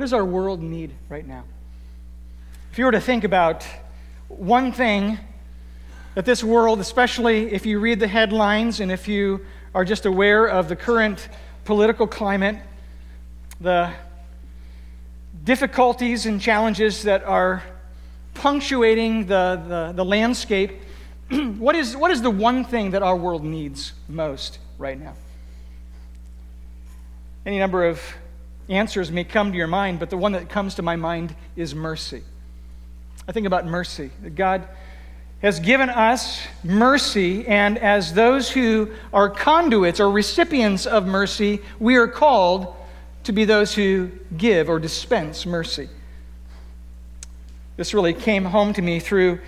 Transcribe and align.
What 0.00 0.04
does 0.04 0.14
our 0.14 0.24
world 0.24 0.62
need 0.62 0.94
right 1.10 1.26
now? 1.26 1.44
If 2.72 2.78
you 2.78 2.86
were 2.86 2.92
to 2.92 3.02
think 3.02 3.22
about 3.22 3.66
one 4.28 4.72
thing 4.72 5.18
that 6.14 6.24
this 6.24 6.42
world, 6.42 6.80
especially 6.80 7.52
if 7.52 7.66
you 7.66 7.78
read 7.80 8.00
the 8.00 8.08
headlines 8.08 8.80
and 8.80 8.90
if 8.90 9.06
you 9.06 9.44
are 9.74 9.84
just 9.84 10.06
aware 10.06 10.46
of 10.46 10.70
the 10.70 10.74
current 10.74 11.28
political 11.66 12.06
climate, 12.06 12.56
the 13.60 13.92
difficulties 15.44 16.24
and 16.24 16.40
challenges 16.40 17.02
that 17.02 17.22
are 17.24 17.62
punctuating 18.32 19.26
the, 19.26 19.62
the, 19.68 19.92
the 19.96 20.04
landscape, 20.06 20.80
what, 21.58 21.76
is, 21.76 21.94
what 21.94 22.10
is 22.10 22.22
the 22.22 22.30
one 22.30 22.64
thing 22.64 22.92
that 22.92 23.02
our 23.02 23.16
world 23.16 23.44
needs 23.44 23.92
most 24.08 24.60
right 24.78 24.98
now? 24.98 25.12
Any 27.44 27.58
number 27.58 27.84
of 27.84 28.00
answers 28.70 29.10
may 29.10 29.24
come 29.24 29.50
to 29.50 29.58
your 29.58 29.66
mind, 29.66 29.98
but 29.98 30.08
the 30.08 30.16
one 30.16 30.32
that 30.32 30.48
comes 30.48 30.76
to 30.76 30.82
my 30.82 30.96
mind 30.96 31.34
is 31.56 31.74
mercy. 31.74 32.22
I 33.28 33.32
think 33.32 33.46
about 33.46 33.66
mercy. 33.66 34.10
God 34.34 34.66
has 35.42 35.58
given 35.58 35.90
us 35.90 36.40
mercy, 36.62 37.46
and 37.46 37.78
as 37.78 38.14
those 38.14 38.50
who 38.50 38.90
are 39.12 39.28
conduits 39.28 39.98
or 39.98 40.10
recipients 40.10 40.86
of 40.86 41.06
mercy, 41.06 41.60
we 41.78 41.96
are 41.96 42.06
called 42.06 42.74
to 43.24 43.32
be 43.32 43.44
those 43.44 43.74
who 43.74 44.10
give 44.36 44.68
or 44.68 44.78
dispense 44.78 45.44
mercy. 45.44 45.88
This 47.76 47.94
really 47.94 48.14
came 48.14 48.44
home 48.44 48.72
to 48.74 48.82
me 48.82 49.00
through 49.00 49.40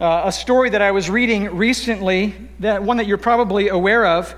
uh, 0.00 0.22
a 0.24 0.32
story 0.32 0.70
that 0.70 0.82
I 0.82 0.90
was 0.90 1.08
reading 1.08 1.56
recently, 1.56 2.34
that 2.58 2.82
one 2.82 2.96
that 2.96 3.06
you're 3.06 3.18
probably 3.18 3.68
aware 3.68 4.06
of, 4.06 4.34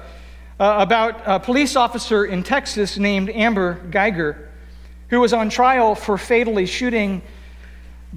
uh, 0.60 0.76
about 0.78 1.22
a 1.26 1.40
police 1.40 1.76
officer 1.76 2.24
in 2.24 2.42
Texas 2.42 2.98
named 2.98 3.30
Amber 3.30 3.80
Guyger, 3.90 4.48
who 5.08 5.20
was 5.20 5.32
on 5.32 5.50
trial 5.50 5.94
for 5.94 6.18
fatally 6.18 6.66
shooting. 6.66 7.22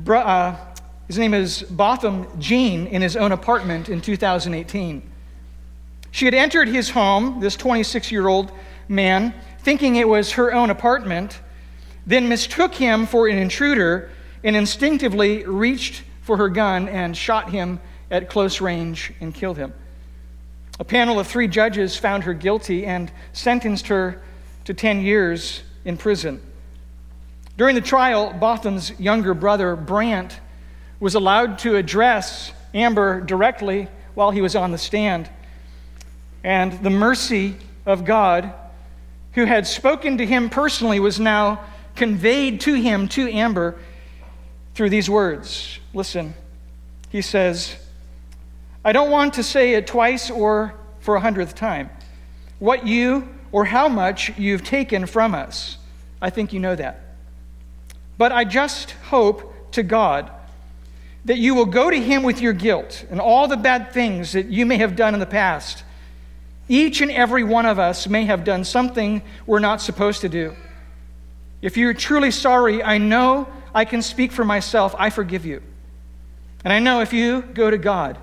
Uh, 0.07 0.55
his 1.07 1.17
name 1.17 1.33
is 1.33 1.63
Botham 1.63 2.27
Jean 2.39 2.87
in 2.87 3.01
his 3.01 3.15
own 3.15 3.31
apartment 3.31 3.89
in 3.89 4.01
2018. 4.01 5.01
She 6.11 6.25
had 6.25 6.33
entered 6.33 6.67
his 6.67 6.89
home, 6.89 7.39
this 7.39 7.55
26 7.55 8.11
year 8.11 8.27
old 8.27 8.51
man, 8.87 9.33
thinking 9.59 9.95
it 9.95 10.07
was 10.07 10.31
her 10.33 10.53
own 10.53 10.69
apartment, 10.69 11.39
then 12.05 12.29
mistook 12.29 12.73
him 12.73 13.05
for 13.05 13.27
an 13.27 13.37
intruder 13.37 14.09
and 14.43 14.55
instinctively 14.55 15.43
reached 15.45 16.03
for 16.21 16.37
her 16.37 16.49
gun 16.49 16.87
and 16.87 17.17
shot 17.17 17.49
him 17.49 17.79
at 18.11 18.29
close 18.29 18.61
range 18.61 19.11
and 19.19 19.33
killed 19.33 19.57
him. 19.57 19.73
A 20.79 20.83
panel 20.83 21.19
of 21.19 21.27
three 21.27 21.47
judges 21.47 21.95
found 21.95 22.23
her 22.23 22.33
guilty 22.33 22.85
and 22.85 23.11
sentenced 23.31 23.87
her 23.87 24.21
to 24.65 24.73
10 24.73 25.01
years 25.01 25.61
in 25.85 25.97
prison. 25.97 26.41
During 27.57 27.75
the 27.75 27.81
trial, 27.81 28.33
Botham's 28.33 28.97
younger 28.99 29.33
brother, 29.33 29.75
Brandt, 29.75 30.39
was 30.99 31.15
allowed 31.15 31.59
to 31.59 31.75
address 31.77 32.51
Amber 32.73 33.21
directly 33.21 33.87
while 34.13 34.31
he 34.31 34.41
was 34.41 34.55
on 34.55 34.71
the 34.71 34.77
stand. 34.77 35.29
And 36.43 36.73
the 36.83 36.89
mercy 36.89 37.55
of 37.85 38.03
God, 38.03 38.53
who 39.33 39.45
had 39.45 39.65
spoken 39.67 40.17
to 40.17 40.25
him 40.25 40.49
personally, 40.49 40.99
was 40.99 41.19
now 41.19 41.63
conveyed 41.95 42.59
to 42.61 42.73
him, 42.73 43.07
to 43.09 43.29
Amber, 43.31 43.75
through 44.73 44.89
these 44.89 45.09
words. 45.09 45.79
Listen, 45.93 46.33
he 47.09 47.21
says, 47.21 47.77
I 48.85 48.91
don't 48.91 49.09
want 49.09 49.33
to 49.33 49.43
say 49.43 49.73
it 49.73 49.87
twice 49.87 50.29
or 50.29 50.75
for 50.99 51.15
a 51.15 51.19
hundredth 51.19 51.55
time. 51.55 51.89
What 52.59 52.85
you 52.85 53.27
or 53.51 53.65
how 53.65 53.89
much 53.89 54.37
you've 54.37 54.63
taken 54.63 55.07
from 55.07 55.33
us, 55.33 55.79
I 56.21 56.29
think 56.29 56.53
you 56.53 56.59
know 56.59 56.75
that. 56.75 57.01
But 58.19 58.31
I 58.31 58.45
just 58.45 58.91
hope 58.91 59.71
to 59.71 59.81
God 59.81 60.29
that 61.25 61.39
you 61.39 61.55
will 61.55 61.65
go 61.65 61.89
to 61.89 61.99
Him 61.99 62.21
with 62.21 62.41
your 62.41 62.53
guilt 62.53 63.03
and 63.09 63.19
all 63.19 63.47
the 63.47 63.57
bad 63.57 63.91
things 63.91 64.33
that 64.33 64.49
you 64.49 64.67
may 64.67 64.77
have 64.77 64.95
done 64.95 65.15
in 65.15 65.19
the 65.19 65.25
past. 65.25 65.83
Each 66.69 67.01
and 67.01 67.09
every 67.09 67.43
one 67.43 67.65
of 67.65 67.79
us 67.79 68.07
may 68.07 68.25
have 68.25 68.43
done 68.43 68.63
something 68.63 69.23
we're 69.47 69.57
not 69.57 69.81
supposed 69.81 70.21
to 70.21 70.29
do. 70.29 70.55
If 71.59 71.75
you're 71.75 71.95
truly 71.95 72.29
sorry, 72.29 72.83
I 72.83 72.99
know 72.99 73.47
I 73.73 73.85
can 73.85 74.03
speak 74.03 74.31
for 74.31 74.45
myself. 74.45 74.93
I 74.99 75.09
forgive 75.09 75.43
you. 75.43 75.63
And 76.63 76.71
I 76.71 76.77
know 76.77 77.01
if 77.01 77.13
you 77.13 77.41
go 77.41 77.71
to 77.71 77.79
God 77.79 78.19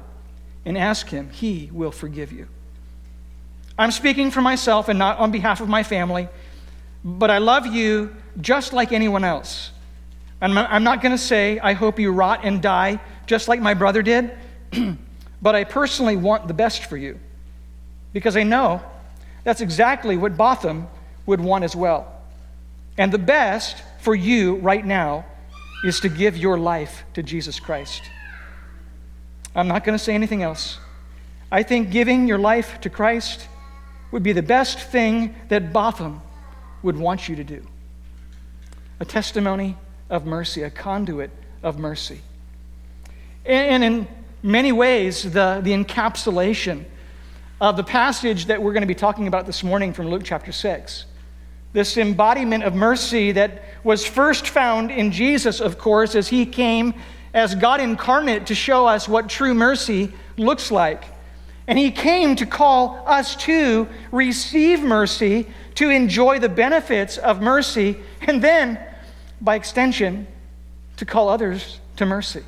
and 0.65 0.78
ask 0.78 1.09
Him, 1.09 1.31
He 1.31 1.71
will 1.73 1.93
forgive 1.93 2.33
you. 2.33 2.49
I'm 3.78 3.91
speaking 3.91 4.31
for 4.31 4.41
myself 4.41 4.89
and 4.89 4.99
not 4.99 5.19
on 5.19 5.31
behalf 5.31 5.61
of 5.61 5.69
my 5.69 5.83
family, 5.83 6.28
but 7.05 7.31
I 7.31 7.39
love 7.39 7.67
you 7.67 8.15
just 8.41 8.73
like 8.73 8.93
anyone 8.93 9.25
else. 9.25 9.71
And 10.41 10.59
I'm 10.59 10.84
not 10.84 11.00
going 11.00 11.12
to 11.12 11.19
say, 11.19 11.59
I 11.61 11.73
hope 11.73 11.99
you 11.99 12.11
rot 12.12 12.41
and 12.43 12.61
die 12.61 13.00
just 13.27 13.49
like 13.49 13.61
my 13.61 13.75
brother 13.75 14.03
did, 14.03 14.33
but 15.43 15.55
I 15.55 15.65
personally 15.65 16.17
want 16.17 16.49
the 16.49 16.55
best 16.55 16.87
for 16.87 16.97
you 16.97 17.19
because 18.12 18.37
I 18.37 18.43
know 18.43 18.83
that's 19.44 19.61
exactly 19.61 20.17
what 20.17 20.37
Botham 20.37 20.89
would 21.27 21.41
want 21.41 21.65
as 21.65 21.75
well. 21.75 22.21
And 22.99 23.11
the 23.12 23.19
best 23.19 23.83
for 24.00 24.15
you 24.15 24.56
right 24.56 24.84
now 24.84 25.25
is 25.84 26.00
to 26.00 26.09
give 26.09 26.37
your 26.37 26.59
life 26.59 27.05
to 27.15 27.23
Jesus 27.23 27.59
Christ. 27.59 28.03
I'm 29.55 29.69
not 29.69 29.85
going 29.85 29.97
to 29.97 30.03
say 30.03 30.15
anything 30.15 30.43
else. 30.43 30.79
I 31.51 31.63
think 31.63 31.91
giving 31.91 32.27
your 32.27 32.39
life 32.39 32.81
to 32.81 32.91
Christ 32.91 33.49
would 34.11 34.23
be 34.23 34.33
the 34.33 34.43
best 34.43 34.79
thing 34.79 35.35
that 35.49 35.73
Botham 35.73 36.23
would 36.83 36.97
want 36.97 37.29
you 37.29 37.37
to 37.37 37.45
do. 37.45 37.67
A 39.01 39.05
testimony 39.05 39.77
of 40.09 40.25
mercy, 40.25 40.62
a 40.62 40.71
conduit 40.71 41.31
of 41.62 41.79
mercy. 41.79 42.21
And 43.45 43.83
in 43.83 44.09
many 44.43 44.73
ways, 44.73 45.23
the, 45.23 45.61
the 45.62 45.73
encapsulation 45.73 46.85
of 47.61 47.77
the 47.77 47.85
passage 47.85 48.47
that 48.47 48.62
we're 48.62 48.73
going 48.73 48.83
to 48.83 48.87
be 48.87 48.95
talking 48.95 49.29
about 49.29 49.47
this 49.47 49.62
morning 49.62 49.93
from 49.93 50.09
Luke 50.09 50.23
chapter 50.25 50.53
6. 50.53 51.07
This 51.73 51.97
embodiment 51.97 52.65
of 52.65 52.75
mercy 52.75 53.33
that 53.33 53.62
was 53.85 54.05
first 54.05 54.49
found 54.49 54.91
in 54.91 55.12
Jesus, 55.12 55.61
of 55.61 55.79
course, 55.79 56.15
as 56.15 56.29
he 56.29 56.45
came 56.45 56.95
as 57.34 57.54
God 57.54 57.81
incarnate 57.81 58.47
to 58.47 58.54
show 58.54 58.87
us 58.87 59.09
what 59.09 59.28
true 59.28 59.54
mercy 59.54 60.12
looks 60.37 60.70
like. 60.70 61.04
And 61.66 61.78
he 61.78 61.91
came 61.91 62.37
to 62.37 62.47
call 62.47 63.03
us 63.06 63.37
to 63.37 63.88
receive 64.10 64.82
mercy, 64.82 65.47
to 65.76 65.91
enjoy 65.91 66.38
the 66.38 66.48
benefits 66.48 67.16
of 67.16 67.41
mercy, 67.41 67.98
and 68.22 68.43
then 68.43 68.78
by 69.41 69.54
extension, 69.56 70.26
to 70.97 71.04
call 71.04 71.28
others 71.28 71.81
to 71.97 72.06
mercy. 72.06 72.43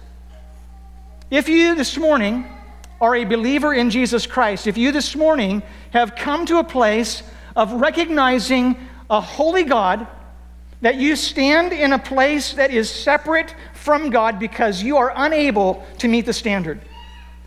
If 1.30 1.48
you 1.48 1.74
this 1.74 1.96
morning 1.96 2.44
are 3.00 3.16
a 3.16 3.24
believer 3.24 3.72
in 3.72 3.90
Jesus 3.90 4.26
Christ, 4.26 4.66
if 4.66 4.76
you 4.76 4.92
this 4.92 5.16
morning 5.16 5.62
have 5.92 6.16
come 6.16 6.46
to 6.46 6.58
a 6.58 6.64
place 6.64 7.22
of 7.56 7.72
recognizing 7.72 8.76
a 9.10 9.20
holy 9.20 9.64
God, 9.64 10.06
that 10.84 10.96
you 10.96 11.16
stand 11.16 11.72
in 11.72 11.94
a 11.94 11.98
place 11.98 12.52
that 12.52 12.70
is 12.70 12.90
separate 12.90 13.54
from 13.72 14.10
God 14.10 14.38
because 14.38 14.82
you 14.82 14.98
are 14.98 15.10
unable 15.16 15.82
to 15.96 16.08
meet 16.08 16.26
the 16.26 16.32
standard 16.34 16.78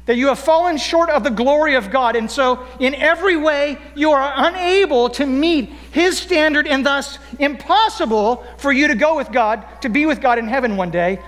that 0.08 0.16
you 0.16 0.28
have 0.28 0.40
fallen 0.40 0.78
short 0.78 1.10
of 1.10 1.24
the 1.24 1.30
glory 1.30 1.76
of 1.76 1.92
God. 1.92 2.16
And 2.16 2.32
so, 2.32 2.66
in 2.80 2.96
every 2.96 3.38
way, 3.38 3.78
you 3.94 4.12
are 4.12 4.34
unable 4.36 5.10
to 5.12 5.26
meet 5.26 5.70
His 5.92 6.18
standard, 6.18 6.66
and 6.66 6.84
thus 6.84 7.20
impossible 7.38 8.44
for 8.58 8.72
you 8.72 8.88
to 8.88 8.96
go 8.96 9.18
with 9.18 9.32
God, 9.32 9.66
to 9.82 9.90
be 9.90 10.06
with 10.06 10.22
God 10.22 10.40
in 10.40 10.48
heaven 10.48 10.78
one 10.78 10.90
day, 10.90 11.20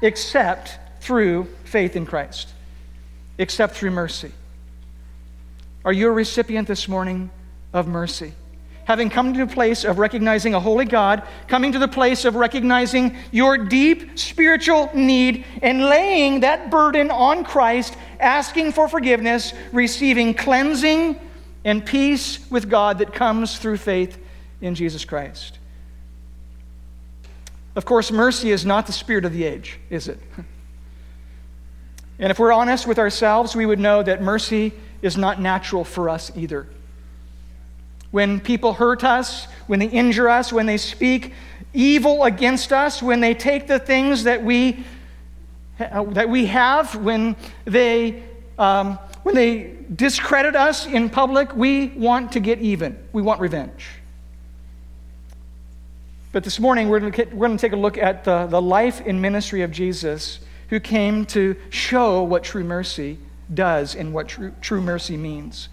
except 0.00 0.78
through 1.00 1.44
faith 1.64 1.96
in 1.96 2.06
Christ, 2.06 2.50
except 3.36 3.74
through 3.74 3.90
mercy. 3.90 4.30
Are 5.84 5.92
you 5.92 6.06
a 6.06 6.12
recipient 6.12 6.68
this 6.68 6.88
morning 6.88 7.30
of 7.72 7.88
mercy? 7.88 8.32
Having 8.90 9.08
come 9.08 9.32
to 9.32 9.42
a 9.42 9.46
place 9.46 9.84
of 9.84 10.00
recognizing 10.00 10.52
a 10.52 10.58
holy 10.58 10.84
God, 10.84 11.22
coming 11.46 11.70
to 11.70 11.78
the 11.78 11.86
place 11.86 12.24
of 12.24 12.34
recognizing 12.34 13.16
your 13.30 13.56
deep 13.56 14.18
spiritual 14.18 14.90
need 14.92 15.44
and 15.62 15.84
laying 15.84 16.40
that 16.40 16.72
burden 16.72 17.08
on 17.08 17.44
Christ, 17.44 17.96
asking 18.18 18.72
for 18.72 18.88
forgiveness, 18.88 19.54
receiving 19.70 20.34
cleansing 20.34 21.20
and 21.64 21.86
peace 21.86 22.50
with 22.50 22.68
God 22.68 22.98
that 22.98 23.14
comes 23.14 23.58
through 23.58 23.76
faith 23.76 24.18
in 24.60 24.74
Jesus 24.74 25.04
Christ. 25.04 25.60
Of 27.76 27.84
course, 27.84 28.10
mercy 28.10 28.50
is 28.50 28.66
not 28.66 28.88
the 28.88 28.92
spirit 28.92 29.24
of 29.24 29.32
the 29.32 29.44
age, 29.44 29.78
is 29.88 30.08
it? 30.08 30.18
And 32.18 32.32
if 32.32 32.40
we're 32.40 32.52
honest 32.52 32.88
with 32.88 32.98
ourselves, 32.98 33.54
we 33.54 33.66
would 33.66 33.78
know 33.78 34.02
that 34.02 34.20
mercy 34.20 34.72
is 35.00 35.16
not 35.16 35.40
natural 35.40 35.84
for 35.84 36.08
us 36.08 36.32
either. 36.34 36.66
When 38.10 38.40
people 38.40 38.72
hurt 38.72 39.04
us, 39.04 39.46
when 39.66 39.78
they 39.78 39.86
injure 39.86 40.28
us, 40.28 40.52
when 40.52 40.66
they 40.66 40.76
speak 40.76 41.32
evil 41.72 42.24
against 42.24 42.72
us, 42.72 43.02
when 43.02 43.20
they 43.20 43.34
take 43.34 43.66
the 43.66 43.78
things 43.78 44.24
that 44.24 44.42
we, 44.42 44.84
that 45.78 46.28
we 46.28 46.46
have, 46.46 46.96
when 46.96 47.36
they, 47.64 48.22
um, 48.58 48.98
when 49.22 49.34
they 49.34 49.76
discredit 49.94 50.56
us 50.56 50.86
in 50.86 51.08
public, 51.08 51.54
we 51.54 51.88
want 51.88 52.32
to 52.32 52.40
get 52.40 52.58
even. 52.60 52.98
We 53.12 53.22
want 53.22 53.40
revenge. 53.40 54.00
But 56.32 56.44
this 56.44 56.60
morning, 56.60 56.88
we're 56.88 57.00
going 57.00 57.12
to, 57.12 57.56
take 57.58 57.72
a 57.72 57.76
look 57.76 57.98
at 57.98 58.24
the, 58.24 58.46
the 58.46 58.62
life 58.62 59.02
and 59.04 59.20
ministry 59.20 59.62
of 59.62 59.72
Jesus, 59.72 60.38
who 60.68 60.78
came 60.78 61.26
to 61.26 61.56
show 61.70 62.22
what 62.22 62.44
true 62.44 62.62
mercy 62.62 63.18
does 63.52 63.96
and 63.96 64.14
what 64.14 64.28
true, 64.28 64.52
true 64.60 64.80
mercy 64.80 65.16
means. 65.16 65.68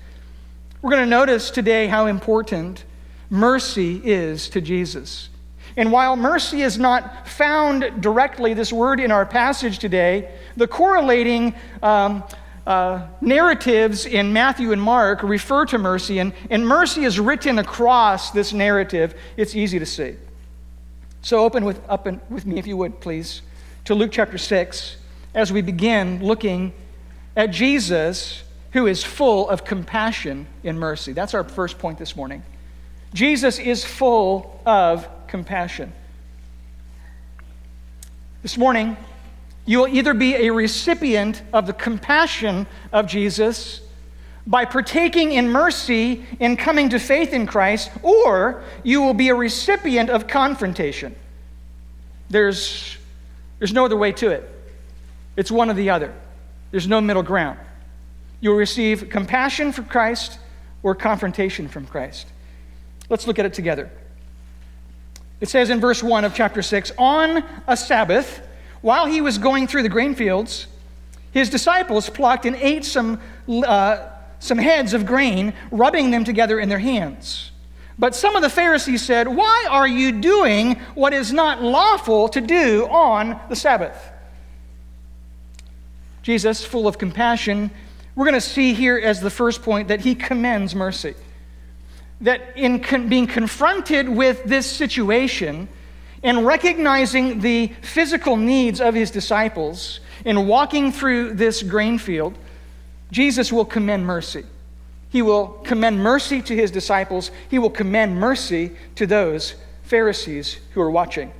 We're 0.88 0.95
going 0.95 1.04
to 1.04 1.10
notice 1.10 1.51
today 1.51 1.88
how 1.88 2.06
important 2.06 2.86
mercy 3.30 4.00
is 4.06 4.48
to 4.51 4.62
Jesus. 4.62 5.28
And 5.75 5.92
while 5.92 6.16
mercy 6.16 6.62
is 6.62 6.80
not 6.80 7.28
found 7.28 8.01
directly, 8.01 8.54
this 8.54 8.72
word 8.72 9.01
in 9.01 9.12
our 9.12 9.25
passage 9.25 9.80
today, 9.80 10.34
the 10.56 10.66
correlating 10.66 11.56
um, 11.84 12.24
uh, 12.66 13.06
narratives 13.19 14.06
in 14.06 14.31
Matthew 14.31 14.72
and 14.72 14.81
Mark 14.81 15.24
refer 15.24 15.66
to 15.66 15.78
mercy, 15.78 16.19
and, 16.19 16.31
and 16.50 16.66
mercy 16.66 17.04
is 17.04 17.19
written 17.19 17.60
across 17.60 18.31
this 18.31 18.54
narrative. 18.54 19.13
It's 19.36 19.57
easy 19.57 19.80
to 19.80 19.86
see. 19.86 20.16
So 21.22 21.44
open 21.44 21.66
with, 21.66 21.81
up 21.90 22.07
with 22.31 22.45
me, 22.45 22.60
if 22.60 22.66
you 22.66 22.78
would, 22.78 23.01
please, 23.01 23.42
to 23.83 23.94
Luke 23.94 24.12
chapter 24.13 24.38
6 24.38 24.95
as 25.33 25.51
we 25.51 25.62
begin 25.62 26.24
looking 26.24 26.72
at 27.36 27.48
Jesus 27.48 28.44
who 28.78 28.86
is 28.86 29.04
full 29.04 29.50
of 29.50 29.66
compassion 29.66 30.46
and 30.64 30.80
mercy. 30.80 31.12
That's 31.12 31.34
our 31.34 31.44
first 31.44 31.80
point 31.80 31.98
this 31.98 32.16
morning. 32.16 32.44
Jesus 33.12 33.58
is 33.58 33.84
full 33.84 34.62
of 34.68 35.08
compassion. 35.28 35.92
This 38.44 38.56
morning, 38.56 38.96
you 39.66 39.80
will 39.80 39.88
either 39.88 40.14
be 40.14 40.36
a 40.36 40.52
recipient 40.52 41.42
of 41.52 41.66
the 41.66 41.74
compassion 41.74 42.68
of 42.92 43.08
Jesus 43.08 43.82
by 44.46 44.64
partaking 44.64 45.32
in 45.32 45.50
mercy 45.50 46.24
and 46.40 46.60
coming 46.60 46.90
to 46.90 47.00
faith 47.00 47.34
in 47.34 47.48
Christ, 47.48 47.90
or 48.04 48.64
you 48.84 49.02
will 49.02 49.16
be 49.16 49.30
a 49.30 49.36
recipient 49.36 50.12
of 50.12 50.28
confrontation. 50.28 51.16
There's, 52.30 52.96
there's 53.58 53.74
no 53.74 53.86
other 53.86 53.98
way 53.98 54.12
to 54.12 54.30
it. 54.30 54.48
It's 55.36 55.50
one 55.50 55.72
or 55.72 55.74
the 55.74 55.90
other, 55.90 56.14
there's 56.70 56.88
no 56.88 57.02
middle 57.02 57.24
ground. 57.24 57.58
You'll 58.39 58.56
receive 58.56 59.10
compassion 59.10 59.72
from 59.72 59.86
Christ 59.86 60.39
or 60.84 60.95
confrontation 60.95 61.68
from 61.68 61.86
Christ. 61.86 62.28
Let's 63.10 63.28
look 63.28 63.39
at 63.39 63.45
it 63.45 63.54
together. 63.54 63.89
It 65.39 65.50
says 65.50 65.69
in 65.69 65.80
verse 65.80 66.01
1 66.01 66.25
of 66.25 66.34
chapter 66.34 66.62
6 66.62 66.92
On 66.98 67.44
a 67.68 67.78
Sabbath, 67.78 68.42
while 68.81 69.06
he 69.06 69.22
was 69.22 69.38
going 69.38 69.68
through 69.68 69.84
the 69.84 69.89
grain 69.89 70.16
fields, 70.16 70.68
his 71.31 71.50
disciples 71.50 72.10
plucked 72.10 72.45
and 72.45 72.56
ate 72.56 72.86
some, 72.86 73.19
uh, 73.48 74.10
some 74.40 74.57
heads 74.57 74.94
of 74.94 75.06
grain, 75.06 75.54
rubbing 75.72 76.12
them 76.12 76.24
together 76.24 76.60
in 76.60 76.69
their 76.69 76.80
hands. 76.80 77.51
But 78.00 78.16
some 78.16 78.36
of 78.36 78.42
the 78.42 78.50
Pharisees 78.50 79.01
said, 79.01 79.28
Why 79.28 79.68
are 79.69 79.88
you 79.88 80.12
doing 80.12 80.75
what 80.94 81.13
is 81.13 81.33
not 81.33 81.63
lawful 81.63 82.30
to 82.30 82.42
do 82.42 82.88
on 82.88 83.40
the 83.50 83.56
Sabbath? 83.56 84.12
Jesus, 86.22 86.63
full 86.63 86.88
of 86.88 86.98
compassion, 86.98 87.72
we're 88.18 88.25
going 88.25 88.34
to 88.34 88.42
see 88.42 88.74
here 88.74 88.98
as 88.98 89.22
the 89.22 89.30
first 89.30 89.62
point 89.62 89.90
that 89.90 90.02
he 90.02 90.16
commends 90.16 90.74
mercy. 90.74 91.14
That 92.22 92.42
in 92.56 92.80
con- 92.80 93.08
being 93.10 93.28
confronted 93.28 94.10
with 94.10 94.44
this 94.44 94.66
situation 94.66 95.69
and 96.24 96.44
recognizing 96.44 97.42
the 97.42 97.68
physical 97.84 98.36
needs 98.36 98.81
of 98.81 98.96
his 98.96 99.12
disciples 99.12 100.00
and 100.25 100.48
walking 100.48 100.92
through 100.92 101.36
this 101.36 101.62
grain 101.62 102.00
field, 102.00 102.36
Jesus 103.12 103.54
will 103.54 103.66
commend 103.66 104.08
mercy. 104.08 104.44
He 105.10 105.22
will 105.22 105.50
commend 105.64 106.00
mercy 106.00 106.42
to 106.42 106.56
his 106.56 106.72
disciples. 106.72 107.30
He 107.52 107.60
will 107.60 107.69
commend 107.69 108.19
mercy 108.19 108.72
to 108.96 109.06
those 109.06 109.54
Pharisees 109.84 110.58
who 110.72 110.81
are 110.81 110.90
watching. 110.90 111.31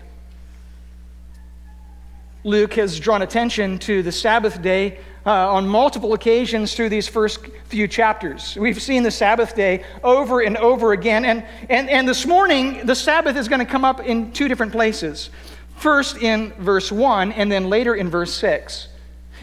Luke 2.44 2.74
has 2.76 3.00
drawn 3.00 3.22
attention 3.24 3.80
to 3.80 4.04
the 4.04 4.12
Sabbath 4.12 4.62
day 4.62 5.00
uh, 5.26 5.52
on 5.52 5.68
multiple 5.68 6.14
occasions 6.14 6.74
through 6.74 6.90
these 6.90 7.08
first 7.08 7.46
few 7.66 7.88
chapters. 7.88 8.56
We've 8.56 8.82
seen 8.82 9.04
the 9.04 9.12
Sabbath 9.12 9.56
day 9.56 9.84
over 10.04 10.42
and 10.42 10.56
over 10.58 10.94
again. 10.94 11.26
And, 11.26 11.46
and, 11.70 11.90
and 11.90 12.08
this 12.08 12.26
morning, 12.26 12.86
the 12.86 12.96
Sabbath 12.96 13.36
is 13.36 13.48
going 13.48 13.60
to 13.60 13.66
come 13.66 13.84
up 13.84 14.00
in 14.00 14.32
two 14.32 14.48
different 14.48 14.72
places. 14.72 15.30
First 15.76 16.18
in 16.18 16.54
verse 16.54 16.92
1, 16.92 17.34
and 17.34 17.52
then 17.52 17.70
later 17.70 17.96
in 17.96 18.10
verse 18.10 18.34
6. 18.36 18.88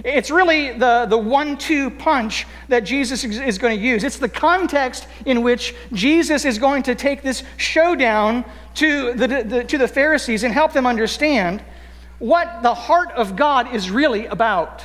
It's 0.04 0.30
really 0.30 0.72
the, 0.72 1.06
the 1.08 1.18
one 1.18 1.56
two 1.56 1.90
punch 1.90 2.46
that 2.68 2.80
Jesus 2.80 3.22
is 3.22 3.58
going 3.58 3.78
to 3.78 3.82
use. 3.84 4.02
It's 4.02 4.18
the 4.18 4.28
context 4.28 5.06
in 5.24 5.42
which 5.42 5.74
Jesus 5.92 6.44
is 6.44 6.58
going 6.58 6.82
to 6.84 6.94
take 6.94 7.22
this 7.22 7.44
showdown 7.58 8.44
to 8.74 9.12
the, 9.12 9.44
the, 9.44 9.64
to 9.64 9.78
the 9.78 9.86
Pharisees 9.86 10.42
and 10.42 10.52
help 10.52 10.72
them 10.72 10.86
understand 10.86 11.62
what 12.24 12.62
the 12.62 12.72
heart 12.72 13.10
of 13.10 13.36
God 13.36 13.74
is 13.74 13.90
really 13.90 14.24
about. 14.24 14.82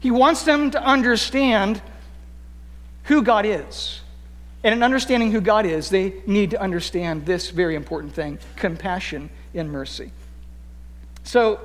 He 0.00 0.10
wants 0.10 0.42
them 0.42 0.72
to 0.72 0.82
understand 0.82 1.80
who 3.04 3.22
God 3.22 3.46
is. 3.46 4.00
And 4.64 4.74
in 4.74 4.82
understanding 4.82 5.30
who 5.30 5.40
God 5.40 5.66
is, 5.66 5.88
they 5.88 6.14
need 6.26 6.50
to 6.50 6.60
understand 6.60 7.24
this 7.24 7.50
very 7.50 7.76
important 7.76 8.12
thing 8.12 8.40
compassion 8.56 9.30
and 9.54 9.70
mercy. 9.70 10.10
So, 11.22 11.60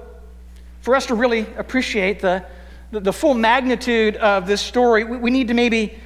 for 0.81 0.95
us 0.95 1.07
to 1.07 1.15
really 1.15 1.47
appreciate 1.57 2.19
the, 2.19 2.45
the, 2.91 2.99
the 2.99 3.13
full 3.13 3.33
magnitude 3.33 4.15
of 4.17 4.45
this 4.45 4.61
story, 4.61 5.05
we, 5.05 5.17
we, 5.17 5.31
need 5.31 5.47
to 5.47 5.55
maybe 5.55 5.97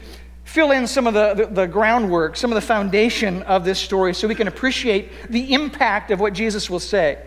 fill 0.46 0.72
in 0.72 0.88
some 0.88 1.08
of 1.08 1.14
the, 1.14 1.34
the, 1.34 1.46
the 1.48 1.68
groundwork, 1.68 2.38
some 2.38 2.52
of 2.52 2.56
the 2.56 2.62
foundation 2.62 3.44
of 3.44 3.66
this 3.66 3.80
story 3.80 4.14
so 4.14 4.30
we 4.30 4.36
can 4.36 4.48
appreciate 4.48 5.30
the 5.30 5.52
impact 5.54 6.10
of 6.10 6.22
what 6.22 6.32
Jesus 6.32 6.70
will 6.70 6.80
say. 6.80 7.22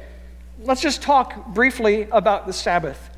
Let's 0.62 0.82
just 0.82 1.00
talk 1.00 1.46
briefly 1.46 2.06
about 2.12 2.46
the 2.46 2.52
Sabbath. 2.52 3.10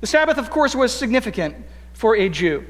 The 0.00 0.06
Sabbath, 0.06 0.38
of 0.38 0.48
course, 0.48 0.76
was 0.76 0.94
significant 0.94 1.56
for 1.92 2.14
a 2.14 2.28
Jew. 2.28 2.64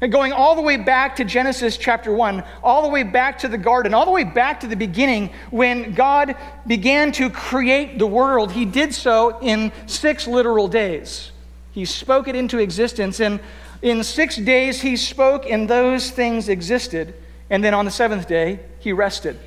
And 0.00 0.10
going 0.10 0.32
all 0.32 0.56
the 0.56 0.62
way 0.62 0.76
back 0.76 1.14
to 1.16 1.24
Genesis 1.24 1.76
chapter 1.76 2.12
1, 2.12 2.42
all 2.64 2.82
the 2.82 2.88
way 2.88 3.04
back 3.04 3.38
to 3.38 3.48
the 3.48 3.58
garden, 3.58 3.94
all 3.94 4.04
the 4.04 4.10
way 4.10 4.24
back 4.24 4.58
to 4.60 4.66
the 4.66 4.74
beginning, 4.74 5.30
when 5.52 5.94
God 5.94 6.34
began 6.66 7.12
to 7.12 7.30
create 7.30 8.00
the 8.00 8.08
world, 8.08 8.50
he 8.50 8.64
did 8.64 8.92
so 8.92 9.38
in 9.40 9.70
six 9.86 10.26
literal 10.26 10.66
days. 10.66 11.30
He 11.70 11.84
spoke 11.84 12.26
it 12.26 12.34
into 12.34 12.58
existence, 12.58 13.20
and 13.20 13.38
in 13.82 14.02
six 14.02 14.34
days 14.34 14.80
he 14.80 14.96
spoke, 14.96 15.48
and 15.48 15.70
those 15.70 16.10
things 16.10 16.48
existed. 16.48 17.14
And 17.50 17.62
then 17.62 17.72
on 17.72 17.84
the 17.84 17.90
seventh 17.92 18.26
day, 18.26 18.58
he 18.80 18.92
rested. 18.92 19.38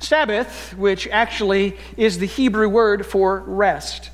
Sabbath, 0.00 0.74
which 0.76 1.08
actually 1.08 1.76
is 1.96 2.18
the 2.18 2.26
Hebrew 2.26 2.68
word 2.68 3.06
for 3.06 3.40
rest. 3.40 4.10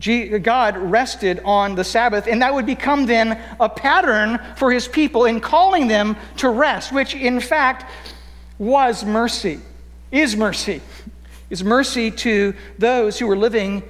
God 0.00 0.78
rested 0.78 1.40
on 1.44 1.74
the 1.74 1.84
Sabbath, 1.84 2.26
and 2.26 2.40
that 2.40 2.54
would 2.54 2.64
become 2.64 3.04
then 3.04 3.38
a 3.58 3.68
pattern 3.68 4.40
for 4.56 4.72
his 4.72 4.88
people 4.88 5.26
in 5.26 5.40
calling 5.40 5.88
them 5.88 6.16
to 6.38 6.48
rest, 6.48 6.90
which 6.90 7.14
in 7.14 7.38
fact 7.38 7.84
was 8.58 9.04
mercy, 9.04 9.60
is 10.10 10.36
mercy, 10.36 10.80
is 11.50 11.62
mercy 11.62 12.10
to 12.10 12.54
those 12.78 13.18
who 13.18 13.30
are 13.30 13.36
living 13.36 13.82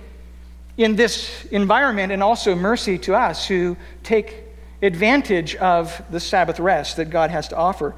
in 0.76 0.96
this 0.96 1.44
environment, 1.46 2.10
and 2.10 2.22
also 2.22 2.56
mercy 2.56 2.98
to 2.98 3.14
us 3.14 3.46
who 3.46 3.76
take 4.02 4.42
advantage 4.82 5.54
of 5.56 6.02
the 6.10 6.18
Sabbath 6.18 6.58
rest 6.58 6.96
that 6.96 7.10
God 7.10 7.30
has 7.30 7.48
to 7.48 7.56
offer. 7.56 7.94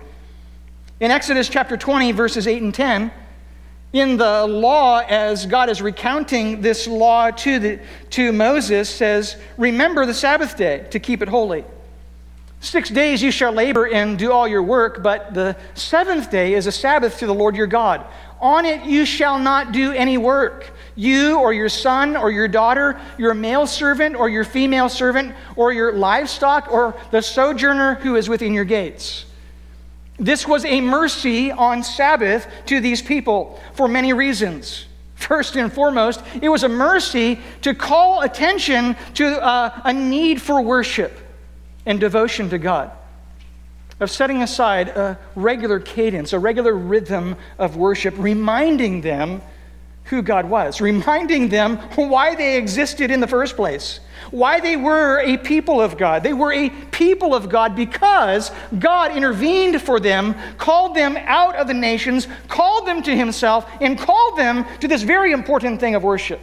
In 1.03 1.11
Exodus 1.11 1.49
chapter 1.49 1.77
20, 1.77 2.13
verses 2.13 2.47
8 2.47 2.63
and 2.63 2.73
10, 2.73 3.11
in 3.93 4.17
the 4.19 4.47
law, 4.47 5.01
as 5.01 5.47
God 5.47 5.69
is 5.69 5.83
recounting 5.83 6.61
this 6.61 6.87
law 6.87 7.33
to, 7.33 7.59
the, 7.59 7.81
to 8.11 8.33
Moses, 8.33 8.89
says, 8.89 9.37
Remember 9.59 10.07
the 10.07 10.15
Sabbath 10.15 10.57
day 10.57 10.87
to 10.93 11.01
keep 11.01 11.21
it 11.21 11.27
holy. 11.27 11.65
Six 12.61 12.89
days 12.89 13.21
you 13.21 13.33
shall 13.33 13.51
labor 13.51 13.89
and 13.89 14.17
do 14.17 14.31
all 14.31 14.47
your 14.47 14.63
work, 14.63 15.03
but 15.03 15.35
the 15.35 15.57
seventh 15.75 16.31
day 16.31 16.55
is 16.55 16.69
a 16.69 16.73
Sabbath 16.73 17.19
to 17.19 17.27
the 17.27 17.35
Lord 17.35 17.57
your 17.57 17.67
God. 17.67 18.07
On 18.41 18.65
it 18.65 18.85
you 18.85 19.05
shall 19.05 19.41
not 19.41 19.73
do 19.73 19.91
any 19.91 20.19
work. 20.19 20.71
You 20.95 21.41
or 21.41 21.53
your 21.53 21.69
son 21.69 22.17
or 22.17 22.31
your 22.31 22.47
daughter, 22.47 23.01
your 23.19 23.35
male 23.35 23.67
servant 23.67 24.15
or 24.15 24.29
your 24.29 24.45
female 24.45 24.89
servant, 24.89 25.35
or 25.57 25.73
your 25.73 25.95
livestock, 25.95 26.71
or 26.71 26.95
the 27.11 27.23
sojourner 27.23 27.97
who 27.97 28.15
is 28.15 28.29
within 28.29 28.55
your 28.55 28.65
gates. 28.65 29.25
This 30.19 30.47
was 30.47 30.65
a 30.65 30.81
mercy 30.81 31.51
on 31.51 31.83
Sabbath 31.83 32.47
to 32.67 32.81
these 32.81 33.03
people 33.03 33.59
for 33.75 33.89
many 33.89 34.13
reasons. 34.13 34.87
First 35.15 35.57
and 35.57 35.73
foremost, 35.73 36.23
it 36.41 36.49
was 36.49 36.65
a 36.65 36.69
mercy 36.69 37.41
to 37.63 37.75
call 37.75 38.23
attention 38.23 38.97
to 39.15 39.43
uh, 39.43 39.81
a 39.85 39.93
need 39.93 40.43
for 40.43 40.61
worship 40.61 41.19
and 41.87 41.99
devotion 41.99 42.51
to 42.51 42.59
God, 42.59 42.91
of 44.01 44.11
setting 44.11 44.43
aside 44.43 44.89
a 44.89 45.19
regular 45.35 45.81
cadence, 45.81 46.33
a 46.33 46.39
regular 46.39 46.75
rhythm 46.75 47.37
of 47.59 47.77
worship, 47.77 48.15
reminding 48.19 49.01
them 49.01 49.41
who 50.05 50.23
God 50.23 50.49
was, 50.49 50.81
reminding 50.81 51.49
them 51.49 51.77
why 51.95 52.35
they 52.35 52.57
existed 52.57 53.11
in 53.11 53.21
the 53.21 53.27
first 53.27 53.57
place, 53.57 54.01
why 54.31 54.61
they 54.61 54.77
were 54.77 55.21
a 55.21 55.37
people 55.39 55.81
of 55.81 55.97
God. 55.97 56.23
They 56.23 56.33
were 56.33 56.53
a 56.53 56.71
people 56.91 57.35
of 57.35 57.49
God 57.49 57.77
because 57.77 58.51
God 58.79 59.17
intervened 59.17 59.81
for 59.81 60.01
them, 60.01 60.35
called 60.59 60.97
them 60.97 61.17
out 61.17 61.57
of 61.57 61.67
the 61.67 61.75
nations, 61.75 62.27
called 62.49 62.87
them 62.87 63.03
to 63.03 63.17
Himself, 63.17 63.71
and 63.81 63.99
called 63.99 64.39
them 64.39 64.67
to 64.81 64.89
this 64.89 65.03
very 65.03 65.33
important 65.33 65.81
thing 65.81 65.95
of 65.95 66.03
worship. 66.03 66.41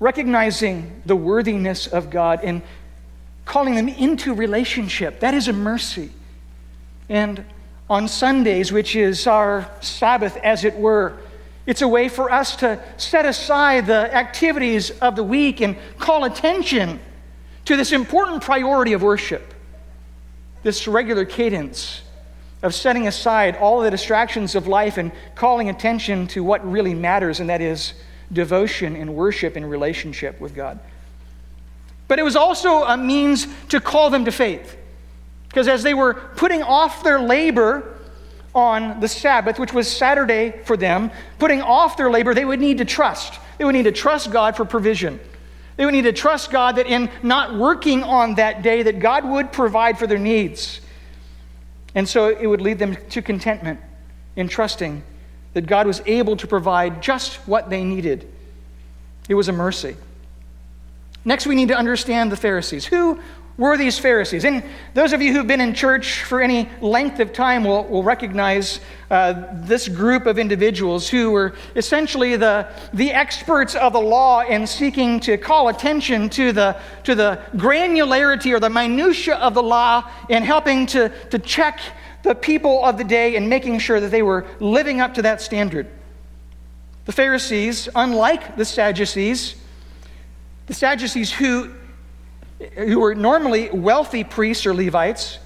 Recognizing 0.00 1.02
the 1.04 1.16
worthiness 1.16 1.88
of 1.88 2.10
God 2.10 2.40
and 2.44 2.62
calling 3.44 3.74
them 3.74 3.88
into 3.88 4.34
relationship. 4.34 5.20
That 5.20 5.34
is 5.34 5.48
a 5.48 5.52
mercy. 5.52 6.10
And 7.08 7.44
on 7.90 8.06
Sundays, 8.06 8.70
which 8.70 8.94
is 8.94 9.26
our 9.26 9.68
Sabbath, 9.80 10.36
as 10.38 10.64
it 10.64 10.76
were, 10.76 11.16
it's 11.68 11.82
a 11.82 11.88
way 11.88 12.08
for 12.08 12.32
us 12.32 12.56
to 12.56 12.82
set 12.96 13.26
aside 13.26 13.86
the 13.86 14.16
activities 14.16 14.88
of 14.88 15.16
the 15.16 15.22
week 15.22 15.60
and 15.60 15.76
call 15.98 16.24
attention 16.24 16.98
to 17.66 17.76
this 17.76 17.92
important 17.92 18.42
priority 18.42 18.94
of 18.94 19.02
worship, 19.02 19.52
this 20.62 20.88
regular 20.88 21.26
cadence 21.26 22.00
of 22.62 22.74
setting 22.74 23.06
aside 23.06 23.54
all 23.56 23.82
the 23.82 23.90
distractions 23.90 24.54
of 24.54 24.66
life 24.66 24.96
and 24.96 25.12
calling 25.34 25.68
attention 25.68 26.26
to 26.28 26.42
what 26.42 26.66
really 26.66 26.94
matters, 26.94 27.38
and 27.38 27.50
that 27.50 27.60
is 27.60 27.92
devotion 28.32 28.96
and 28.96 29.14
worship 29.14 29.54
in 29.54 29.62
relationship 29.66 30.40
with 30.40 30.54
God. 30.54 30.80
But 32.08 32.18
it 32.18 32.22
was 32.22 32.34
also 32.34 32.84
a 32.84 32.96
means 32.96 33.46
to 33.68 33.78
call 33.78 34.08
them 34.08 34.24
to 34.24 34.32
faith. 34.32 34.78
Because 35.48 35.68
as 35.68 35.82
they 35.82 35.92
were 35.92 36.14
putting 36.14 36.62
off 36.62 37.04
their 37.04 37.20
labor 37.20 37.97
on 38.58 39.00
the 39.00 39.08
Sabbath, 39.08 39.58
which 39.58 39.72
was 39.72 39.90
Saturday 39.90 40.52
for 40.64 40.76
them, 40.76 41.10
putting 41.38 41.62
off 41.62 41.96
their 41.96 42.10
labor, 42.10 42.34
they 42.34 42.44
would 42.44 42.60
need 42.60 42.78
to 42.78 42.84
trust. 42.84 43.38
They 43.56 43.64
would 43.64 43.74
need 43.74 43.84
to 43.84 43.92
trust 43.92 44.30
God 44.30 44.56
for 44.56 44.64
provision. 44.64 45.20
They 45.76 45.84
would 45.84 45.94
need 45.94 46.02
to 46.02 46.12
trust 46.12 46.50
God 46.50 46.76
that 46.76 46.86
in 46.86 47.08
not 47.22 47.56
working 47.56 48.02
on 48.02 48.34
that 48.34 48.62
day, 48.62 48.82
that 48.82 48.98
God 48.98 49.24
would 49.24 49.52
provide 49.52 49.98
for 49.98 50.06
their 50.06 50.18
needs. 50.18 50.80
And 51.94 52.08
so 52.08 52.28
it 52.28 52.46
would 52.46 52.60
lead 52.60 52.78
them 52.78 52.96
to 53.10 53.22
contentment 53.22 53.80
in 54.34 54.48
trusting 54.48 55.02
that 55.54 55.66
God 55.66 55.86
was 55.86 56.02
able 56.04 56.36
to 56.36 56.46
provide 56.46 57.00
just 57.00 57.36
what 57.48 57.70
they 57.70 57.84
needed. 57.84 58.30
It 59.28 59.34
was 59.34 59.48
a 59.48 59.52
mercy. 59.52 59.96
Next, 61.24 61.46
we 61.46 61.54
need 61.54 61.68
to 61.68 61.76
understand 61.76 62.32
the 62.32 62.36
Pharisees. 62.36 62.86
Who 62.86 63.20
were 63.58 63.76
these 63.76 63.98
Pharisees? 63.98 64.44
And 64.44 64.62
those 64.94 65.12
of 65.12 65.20
you 65.20 65.32
who've 65.32 65.46
been 65.46 65.60
in 65.60 65.74
church 65.74 66.22
for 66.22 66.40
any 66.40 66.70
length 66.80 67.18
of 67.18 67.32
time 67.32 67.64
will, 67.64 67.84
will 67.84 68.04
recognize 68.04 68.78
uh, 69.10 69.46
this 69.52 69.88
group 69.88 70.26
of 70.26 70.38
individuals 70.38 71.08
who 71.08 71.32
were 71.32 71.56
essentially 71.74 72.36
the, 72.36 72.68
the 72.94 73.10
experts 73.10 73.74
of 73.74 73.94
the 73.94 74.00
law 74.00 74.42
in 74.42 74.64
seeking 74.64 75.18
to 75.20 75.36
call 75.36 75.68
attention 75.68 76.28
to 76.30 76.52
the, 76.52 76.76
to 77.02 77.16
the 77.16 77.40
granularity 77.56 78.54
or 78.54 78.60
the 78.60 78.70
minutiae 78.70 79.34
of 79.34 79.54
the 79.54 79.62
law 79.62 80.08
and 80.30 80.44
helping 80.44 80.86
to, 80.86 81.08
to 81.30 81.38
check 81.40 81.80
the 82.22 82.36
people 82.36 82.84
of 82.84 82.96
the 82.96 83.04
day 83.04 83.34
and 83.34 83.48
making 83.48 83.80
sure 83.80 83.98
that 83.98 84.12
they 84.12 84.22
were 84.22 84.46
living 84.60 85.00
up 85.00 85.14
to 85.14 85.22
that 85.22 85.40
standard. 85.40 85.88
The 87.06 87.12
Pharisees, 87.12 87.88
unlike 87.96 88.56
the 88.56 88.64
Sadducees, 88.64 89.56
the 90.66 90.74
Sadducees 90.74 91.32
who 91.32 91.72
who 92.76 93.00
were 93.00 93.14
normally 93.14 93.70
wealthy 93.70 94.24
priests 94.24 94.66
or 94.66 94.74
Levites, 94.74 95.38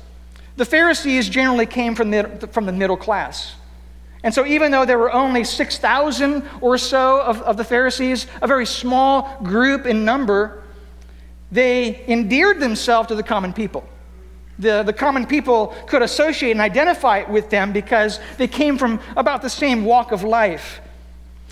the 0.57 0.65
Pharisees 0.65 1.29
generally 1.29 1.67
came 1.67 1.95
from 1.95 2.11
the, 2.11 2.49
from 2.53 2.67
the 2.67 2.73
middle 2.73 2.97
class. 2.97 3.55
And 4.25 4.33
so, 4.33 4.47
even 4.47 4.71
though 4.71 4.85
there 4.85 4.99
were 4.99 5.13
only 5.13 5.43
6,000 5.43 6.45
or 6.61 6.79
so 6.79 7.21
of, 7.23 7.43
of 7.43 7.57
the 7.57 7.65
Pharisees, 7.65 8.27
a 8.41 8.47
very 8.47 8.67
small 8.67 9.37
group 9.43 9.85
in 9.85 10.05
number, 10.05 10.63
they 11.51 12.05
endeared 12.07 12.61
themselves 12.61 13.09
to 13.09 13.15
the 13.15 13.23
common 13.23 13.53
people. 13.53 13.87
The, 14.59 14.85
the 14.85 14.93
common 14.93 15.27
people 15.27 15.75
could 15.87 16.03
associate 16.03 16.53
and 16.53 16.61
identify 16.61 17.25
with 17.25 17.51
them 17.51 17.73
because 17.73 18.21
they 18.39 18.47
came 18.47 18.79
from 18.79 19.01
about 19.17 19.43
the 19.43 19.51
same 19.51 19.85
walk 19.85 20.13
of 20.13 20.23
life. 20.23 20.81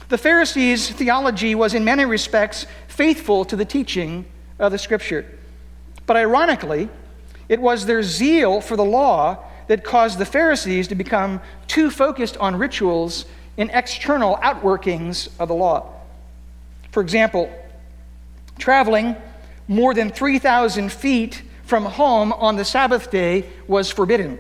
The 0.08 0.18
Pharisees' 0.18 0.90
theology 0.90 1.54
was, 1.54 1.74
in 1.74 1.84
many 1.84 2.04
respects, 2.04 2.66
faithful 2.88 3.44
to 3.46 3.56
the 3.56 3.64
teaching 3.64 4.26
of 4.58 4.70
the 4.70 4.78
Scripture. 4.78 5.26
But 6.10 6.16
ironically, 6.16 6.88
it 7.48 7.60
was 7.60 7.86
their 7.86 8.02
zeal 8.02 8.60
for 8.60 8.74
the 8.74 8.84
law 8.84 9.44
that 9.68 9.84
caused 9.84 10.18
the 10.18 10.26
Pharisees 10.26 10.88
to 10.88 10.96
become 10.96 11.40
too 11.68 11.88
focused 11.88 12.36
on 12.38 12.56
rituals 12.56 13.26
and 13.56 13.70
external 13.72 14.34
outworkings 14.38 15.28
of 15.38 15.46
the 15.46 15.54
law. 15.54 15.88
For 16.90 17.00
example, 17.00 17.48
traveling 18.58 19.14
more 19.68 19.94
than 19.94 20.10
3,000 20.10 20.90
feet 20.90 21.44
from 21.62 21.84
home 21.84 22.32
on 22.32 22.56
the 22.56 22.64
Sabbath 22.64 23.12
day 23.12 23.46
was 23.68 23.92
forbidden. 23.92 24.36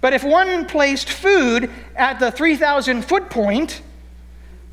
But 0.00 0.12
if 0.12 0.24
one 0.24 0.66
placed 0.66 1.08
food 1.08 1.70
at 1.94 2.18
the 2.18 2.32
3,000 2.32 3.04
foot 3.04 3.30
point, 3.30 3.80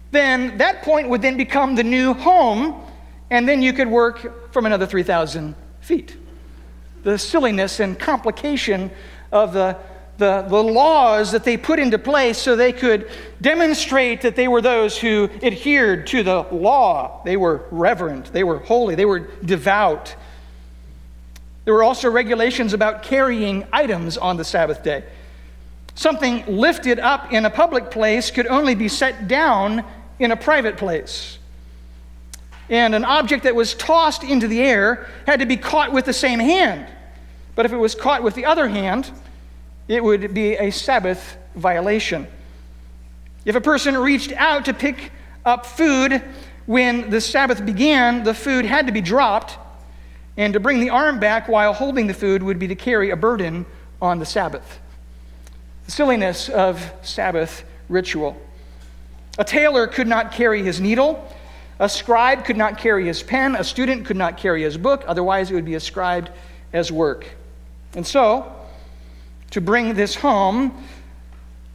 then 0.09 0.57
that 0.57 0.81
point 0.81 1.09
would 1.09 1.21
then 1.21 1.37
become 1.37 1.75
the 1.75 1.83
new 1.83 2.15
home, 2.15 2.81
and 3.29 3.47
then 3.47 3.61
you 3.61 3.71
could 3.71 3.87
work 3.87 4.51
from 4.51 4.65
another 4.65 4.87
3,000 4.87 5.53
feet. 5.85 6.17
The 7.03 7.17
silliness 7.19 7.79
and 7.79 7.97
complication 7.97 8.89
of 9.31 9.53
the, 9.53 9.77
the, 10.17 10.41
the 10.47 10.63
laws 10.63 11.31
that 11.31 11.43
they 11.43 11.57
put 11.57 11.77
into 11.77 11.99
place 11.99 12.39
so 12.39 12.55
they 12.55 12.73
could 12.73 13.09
demonstrate 13.39 14.21
that 14.21 14.35
they 14.35 14.47
were 14.47 14.61
those 14.61 14.97
who 14.97 15.29
adhered 15.43 16.07
to 16.07 16.23
the 16.23 16.41
law. 16.51 17.21
They 17.23 17.37
were 17.37 17.65
reverent, 17.69 18.33
they 18.33 18.43
were 18.43 18.57
holy, 18.57 18.95
they 18.95 19.05
were 19.05 19.19
devout. 19.45 20.15
There 21.65 21.73
were 21.73 21.83
also 21.83 22.09
regulations 22.09 22.73
about 22.73 23.03
carrying 23.03 23.67
items 23.71 24.17
on 24.17 24.37
the 24.37 24.43
Sabbath 24.43 24.81
day. 24.81 25.03
Something 25.93 26.43
lifted 26.47 26.99
up 26.99 27.31
in 27.31 27.45
a 27.45 27.49
public 27.51 27.91
place 27.91 28.31
could 28.31 28.47
only 28.47 28.73
be 28.73 28.87
set 28.87 29.27
down 29.27 29.83
in 30.17 30.31
a 30.31 30.35
private 30.35 30.77
place 30.77 31.37
and 32.69 32.95
an 32.95 33.05
object 33.05 33.43
that 33.43 33.55
was 33.55 33.73
tossed 33.73 34.23
into 34.23 34.47
the 34.47 34.61
air 34.61 35.07
had 35.27 35.39
to 35.39 35.45
be 35.45 35.57
caught 35.57 35.91
with 35.91 36.05
the 36.05 36.13
same 36.13 36.39
hand. 36.39 36.87
But 37.55 37.65
if 37.65 37.71
it 37.71 37.77
was 37.77 37.95
caught 37.95 38.23
with 38.23 38.35
the 38.35 38.45
other 38.45 38.67
hand, 38.67 39.11
it 39.87 40.03
would 40.03 40.33
be 40.33 40.55
a 40.55 40.71
Sabbath 40.71 41.37
violation. 41.55 42.27
If 43.45 43.55
a 43.55 43.61
person 43.61 43.97
reached 43.97 44.31
out 44.33 44.65
to 44.65 44.73
pick 44.73 45.11
up 45.45 45.65
food 45.65 46.21
when 46.65 47.11
the 47.11 47.21
Sabbath 47.21 47.63
began, 47.63 48.23
the 48.23 48.33
food 48.33 48.65
had 48.65 48.87
to 48.87 48.91
be 48.91 49.01
dropped, 49.01 49.57
and 50.37 50.53
to 50.53 50.59
bring 50.59 50.79
the 50.79 50.89
arm 50.89 51.19
back 51.19 51.47
while 51.47 51.71
holding 51.71 52.07
the 52.07 52.13
food 52.13 52.41
would 52.41 52.59
be 52.59 52.67
to 52.67 52.75
carry 52.75 53.11
a 53.11 53.15
burden 53.15 53.65
on 54.01 54.19
the 54.19 54.25
Sabbath. 54.25 54.79
The 55.85 55.91
silliness 55.91 56.49
of 56.49 56.91
Sabbath 57.03 57.63
ritual. 57.87 58.35
A 59.37 59.43
tailor 59.43 59.85
could 59.85 60.07
not 60.07 60.31
carry 60.31 60.63
his 60.63 60.81
needle 60.81 61.31
a 61.79 61.89
scribe 61.89 62.45
could 62.45 62.57
not 62.57 62.77
carry 62.77 63.05
his 63.05 63.21
pen, 63.21 63.55
a 63.55 63.63
student 63.63 64.05
could 64.05 64.15
not 64.15 64.37
carry 64.37 64.63
his 64.63 64.77
book, 64.77 65.03
otherwise, 65.07 65.51
it 65.51 65.55
would 65.55 65.65
be 65.65 65.75
ascribed 65.75 66.29
as 66.71 66.91
work. 66.91 67.27
And 67.95 68.05
so, 68.05 68.53
to 69.51 69.61
bring 69.61 69.93
this 69.93 70.15
home, 70.15 70.83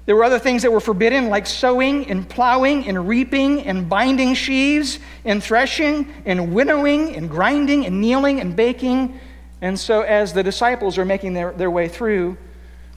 there 0.07 0.17
were 0.17 0.25
other 0.25 0.39
things 0.39 0.63
that 0.63 0.73
were 0.73 0.81
forbidden, 0.81 1.29
like 1.29 1.47
sowing 1.47 2.11
and 2.11 2.29
plowing 2.29 2.89
and 2.89 3.07
reaping 3.07 3.63
and 3.63 3.89
binding 3.89 4.35
sheaves 4.35 4.99
and 5.25 5.43
threshing 5.43 6.13
and 6.25 6.55
winnowing 6.55 7.15
and 7.15 7.29
grinding 7.29 7.87
and 7.87 8.01
kneeling 8.01 8.41
and 8.41 8.57
baking. 8.57 9.21
And 9.61 9.79
so, 9.79 10.01
as 10.01 10.33
the 10.33 10.43
disciples 10.43 10.97
are 10.97 11.05
making 11.05 11.35
their, 11.35 11.53
their 11.53 11.71
way 11.71 11.89
through 11.89 12.39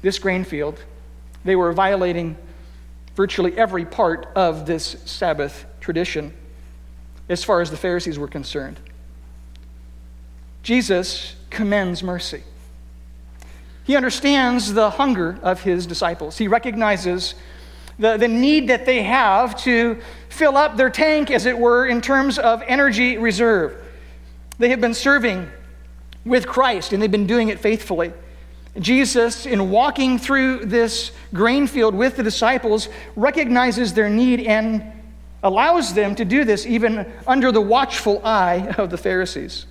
this 0.01 0.19
grain 0.19 0.45
field, 0.45 0.81
they 1.43 1.57
were 1.57 1.73
violating 1.73 2.37
virtually 3.15 3.57
every 3.57 3.85
part 3.85 4.27
of 4.35 4.65
this 4.65 4.95
Sabbath 5.05 5.65
tradition 5.81 6.33
as 7.29 7.43
far 7.43 7.61
as 7.61 7.71
the 7.71 7.77
Pharisees 7.77 8.19
were 8.19 8.27
concerned. 8.27 8.79
Jesus 10.61 11.35
commends 11.49 12.03
mercy. 12.03 12.43
He 13.83 13.95
understands 13.95 14.73
the 14.73 14.89
hunger 14.91 15.37
of 15.43 15.61
his 15.61 15.85
disciples. 15.85 16.37
He 16.37 16.47
recognizes 16.47 17.35
the, 17.99 18.17
the 18.17 18.27
need 18.27 18.69
that 18.69 18.85
they 18.85 19.03
have 19.03 19.55
to 19.63 19.99
fill 20.29 20.57
up 20.57 20.77
their 20.77 20.89
tank, 20.89 21.29
as 21.29 21.45
it 21.45 21.57
were, 21.57 21.85
in 21.85 22.01
terms 22.01 22.39
of 22.39 22.63
energy 22.65 23.17
reserve. 23.17 23.75
They 24.57 24.69
have 24.69 24.81
been 24.81 24.93
serving 24.93 25.49
with 26.25 26.47
Christ 26.47 26.93
and 26.93 27.01
they've 27.01 27.11
been 27.11 27.27
doing 27.27 27.49
it 27.49 27.59
faithfully. 27.59 28.13
Jesus, 28.79 29.45
in 29.45 29.69
walking 29.69 30.17
through 30.17 30.65
this 30.65 31.11
grain 31.33 31.67
field 31.67 31.93
with 31.93 32.15
the 32.15 32.23
disciples, 32.23 32.89
recognizes 33.15 33.93
their 33.93 34.09
need 34.09 34.39
and 34.41 34.83
allows 35.43 35.93
them 35.93 36.15
to 36.15 36.25
do 36.25 36.45
this 36.45 36.65
even 36.65 37.11
under 37.27 37.51
the 37.51 37.61
watchful 37.61 38.25
eye 38.25 38.73
of 38.77 38.89
the 38.89 38.97
Pharisees. 38.97 39.65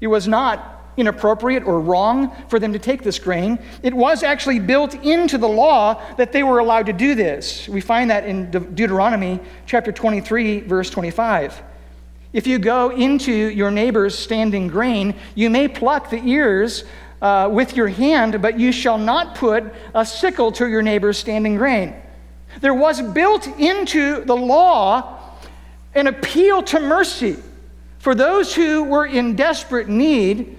It 0.00 0.08
was 0.08 0.26
not 0.26 0.72
inappropriate 0.96 1.62
or 1.64 1.80
wrong 1.80 2.34
for 2.48 2.58
them 2.58 2.72
to 2.72 2.78
take 2.78 3.02
this 3.02 3.18
grain. 3.18 3.58
It 3.82 3.92
was 3.92 4.22
actually 4.22 4.58
built 4.58 4.94
into 4.94 5.38
the 5.38 5.48
law 5.48 6.02
that 6.16 6.32
they 6.32 6.42
were 6.42 6.58
allowed 6.58 6.86
to 6.86 6.92
do 6.92 7.14
this. 7.14 7.68
We 7.68 7.80
find 7.80 8.10
that 8.10 8.24
in 8.24 8.50
De- 8.50 8.60
Deuteronomy 8.60 9.40
chapter 9.66 9.92
23, 9.92 10.60
verse 10.60 10.90
25. 10.90 11.62
If 12.32 12.46
you 12.46 12.58
go 12.58 12.90
into 12.90 13.32
your 13.32 13.70
neighbor's 13.70 14.18
standing 14.18 14.68
grain, 14.68 15.14
you 15.34 15.48
may 15.50 15.68
pluck 15.68 16.10
the 16.10 16.22
ears 16.26 16.84
uh, 17.22 17.48
with 17.50 17.76
your 17.76 17.88
hand, 17.88 18.42
but 18.42 18.58
you 18.58 18.72
shall 18.72 18.98
not 18.98 19.34
put 19.34 19.64
a 19.94 20.04
sickle 20.04 20.52
to 20.52 20.68
your 20.68 20.82
neighbor's 20.82 21.18
standing 21.18 21.56
grain. 21.56 21.94
There 22.60 22.74
was 22.74 23.02
built 23.02 23.46
into 23.58 24.24
the 24.24 24.36
law 24.36 25.20
an 25.94 26.06
appeal 26.06 26.62
to 26.62 26.80
mercy 26.80 27.36
for 27.98 28.14
those 28.14 28.54
who 28.54 28.84
were 28.84 29.06
in 29.06 29.34
desperate 29.34 29.88
need. 29.88 30.58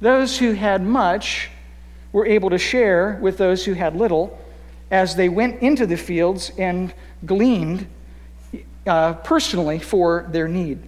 Those 0.00 0.38
who 0.38 0.52
had 0.52 0.82
much 0.82 1.50
were 2.12 2.26
able 2.26 2.50
to 2.50 2.58
share 2.58 3.18
with 3.20 3.36
those 3.36 3.64
who 3.64 3.74
had 3.74 3.94
little 3.94 4.38
as 4.90 5.14
they 5.14 5.28
went 5.28 5.62
into 5.62 5.86
the 5.86 5.96
fields 5.96 6.50
and 6.58 6.92
gleaned 7.24 7.86
uh, 8.86 9.12
personally 9.14 9.78
for 9.78 10.26
their 10.30 10.48
need. 10.48 10.82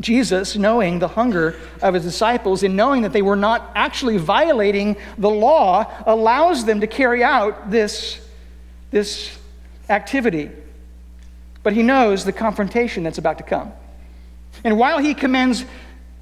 Jesus, 0.00 0.56
knowing 0.56 0.98
the 0.98 1.08
hunger 1.08 1.56
of 1.82 1.94
his 1.94 2.04
disciples 2.04 2.62
and 2.62 2.76
knowing 2.76 3.02
that 3.02 3.12
they 3.12 3.22
were 3.22 3.36
not 3.36 3.70
actually 3.74 4.16
violating 4.16 4.96
the 5.18 5.30
law, 5.30 5.90
allows 6.06 6.64
them 6.64 6.80
to 6.80 6.86
carry 6.86 7.22
out 7.22 7.70
this, 7.70 8.20
this 8.90 9.36
activity. 9.88 10.50
But 11.62 11.72
he 11.72 11.82
knows 11.82 12.24
the 12.24 12.32
confrontation 12.32 13.02
that's 13.02 13.18
about 13.18 13.38
to 13.38 13.44
come. 13.44 13.72
And 14.62 14.78
while 14.78 14.98
he 14.98 15.14
commends, 15.14 15.64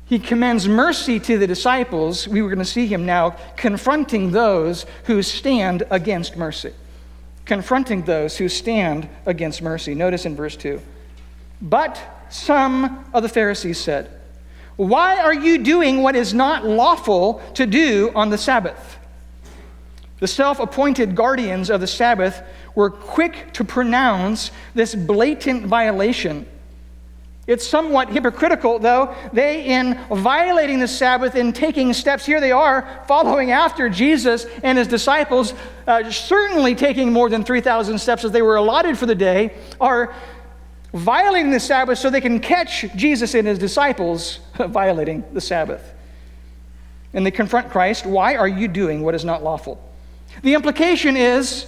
he 0.06 0.18
commends 0.18 0.68
mercy 0.68 1.18
to 1.20 1.38
the 1.38 1.46
disciples, 1.46 2.28
we 2.28 2.42
were 2.42 2.48
going 2.48 2.58
to 2.58 2.64
see 2.64 2.86
him 2.86 3.04
now 3.04 3.30
confronting 3.56 4.30
those 4.30 4.86
who 5.04 5.22
stand 5.22 5.84
against 5.90 6.36
mercy. 6.36 6.72
Confronting 7.44 8.02
those 8.02 8.36
who 8.36 8.48
stand 8.48 9.08
against 9.26 9.62
mercy. 9.62 9.94
Notice 9.94 10.26
in 10.26 10.36
verse 10.36 10.56
2. 10.56 10.80
But 11.60 12.00
some 12.28 13.04
of 13.12 13.22
the 13.22 13.28
Pharisees 13.28 13.78
said, 13.78 14.10
Why 14.76 15.18
are 15.20 15.34
you 15.34 15.58
doing 15.58 16.02
what 16.02 16.16
is 16.16 16.32
not 16.32 16.64
lawful 16.64 17.42
to 17.54 17.66
do 17.66 18.12
on 18.14 18.30
the 18.30 18.38
Sabbath? 18.38 18.98
The 20.22 20.28
self 20.28 20.60
appointed 20.60 21.16
guardians 21.16 21.68
of 21.68 21.80
the 21.80 21.86
Sabbath 21.88 22.44
were 22.76 22.90
quick 22.90 23.52
to 23.54 23.64
pronounce 23.64 24.52
this 24.72 24.94
blatant 24.94 25.66
violation. 25.66 26.46
It's 27.48 27.66
somewhat 27.66 28.08
hypocritical, 28.08 28.78
though. 28.78 29.16
They, 29.32 29.64
in 29.64 29.98
violating 30.12 30.78
the 30.78 30.86
Sabbath 30.86 31.34
and 31.34 31.52
taking 31.52 31.92
steps, 31.92 32.24
here 32.24 32.40
they 32.40 32.52
are 32.52 33.02
following 33.08 33.50
after 33.50 33.88
Jesus 33.88 34.46
and 34.62 34.78
his 34.78 34.86
disciples, 34.86 35.54
uh, 35.88 36.08
certainly 36.08 36.76
taking 36.76 37.12
more 37.12 37.28
than 37.28 37.42
3,000 37.42 37.98
steps 37.98 38.24
as 38.24 38.30
they 38.30 38.42
were 38.42 38.54
allotted 38.54 38.96
for 38.96 39.06
the 39.06 39.16
day, 39.16 39.52
are 39.80 40.14
violating 40.94 41.50
the 41.50 41.58
Sabbath 41.58 41.98
so 41.98 42.10
they 42.10 42.20
can 42.20 42.38
catch 42.38 42.86
Jesus 42.94 43.34
and 43.34 43.44
his 43.44 43.58
disciples 43.58 44.38
violating 44.56 45.24
the 45.32 45.40
Sabbath. 45.40 45.92
And 47.12 47.26
they 47.26 47.32
confront 47.32 47.70
Christ 47.70 48.06
why 48.06 48.36
are 48.36 48.46
you 48.46 48.68
doing 48.68 49.02
what 49.02 49.16
is 49.16 49.24
not 49.24 49.42
lawful? 49.42 49.88
The 50.40 50.54
implication 50.54 51.16
is 51.16 51.66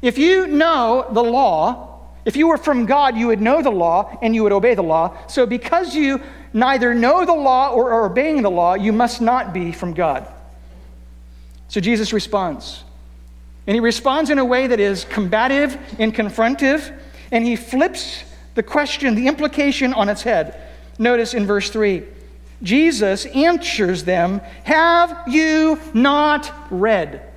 if 0.00 0.18
you 0.18 0.46
know 0.46 1.06
the 1.10 1.22
law, 1.22 2.00
if 2.24 2.36
you 2.36 2.48
were 2.48 2.56
from 2.56 2.86
God, 2.86 3.16
you 3.16 3.28
would 3.28 3.40
know 3.40 3.62
the 3.62 3.70
law 3.70 4.16
and 4.22 4.34
you 4.34 4.44
would 4.44 4.52
obey 4.52 4.74
the 4.74 4.82
law. 4.82 5.16
So 5.26 5.46
because 5.46 5.94
you 5.94 6.20
neither 6.52 6.94
know 6.94 7.24
the 7.24 7.34
law 7.34 7.70
or 7.70 7.92
are 7.92 8.06
obeying 8.06 8.42
the 8.42 8.50
law, 8.50 8.74
you 8.74 8.92
must 8.92 9.20
not 9.20 9.52
be 9.52 9.72
from 9.72 9.94
God. 9.94 10.26
So 11.68 11.80
Jesus 11.80 12.12
responds. 12.12 12.84
And 13.66 13.74
he 13.74 13.80
responds 13.80 14.30
in 14.30 14.38
a 14.38 14.44
way 14.44 14.66
that 14.66 14.80
is 14.80 15.04
combative 15.04 15.78
and 15.98 16.14
confrontive, 16.14 16.92
and 17.30 17.44
he 17.44 17.56
flips 17.56 18.24
the 18.54 18.62
question, 18.62 19.14
the 19.14 19.28
implication 19.28 19.94
on 19.94 20.08
its 20.08 20.22
head. 20.22 20.60
Notice 20.98 21.34
in 21.34 21.46
verse 21.46 21.70
3 21.70 22.02
Jesus 22.62 23.26
answers 23.26 24.04
them, 24.04 24.40
Have 24.64 25.22
you 25.26 25.80
not 25.94 26.52
read? 26.70 27.31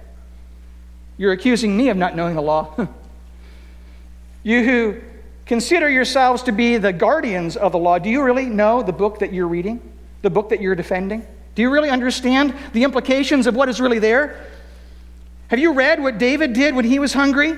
You're 1.18 1.32
accusing 1.32 1.76
me 1.76 1.90
of 1.90 1.98
not 1.98 2.16
knowing 2.16 2.36
the 2.36 2.42
law. 2.42 2.74
you 4.44 4.64
who 4.64 5.02
consider 5.46 5.90
yourselves 5.90 6.44
to 6.44 6.52
be 6.52 6.78
the 6.78 6.94
guardians 6.94 7.56
of 7.56 7.72
the 7.72 7.78
law, 7.78 8.00
do 8.00 8.10
you 8.10 8.24
really 8.24 8.46
know 8.46 8.84
the 8.84 8.94
book 8.94 9.20
that 9.20 9.34
you're 9.34 9.48
reading? 9.48 9.82
The 10.22 10.30
book 10.30 10.50
that 10.50 10.62
you're 10.62 10.76
defending? 10.76 11.26
Do 11.56 11.62
you 11.62 11.70
really 11.70 11.90
understand 11.90 12.54
the 12.74 12.84
implications 12.84 13.48
of 13.48 13.56
what 13.56 13.70
is 13.70 13.80
really 13.80 14.00
there? 14.00 14.46
Have 15.50 15.60
you 15.60 15.74
read 15.74 16.02
what 16.02 16.18
David 16.18 16.54
did 16.54 16.76
when 16.76 16.86
he 16.86 17.00
was 17.00 17.14
hungry? 17.14 17.56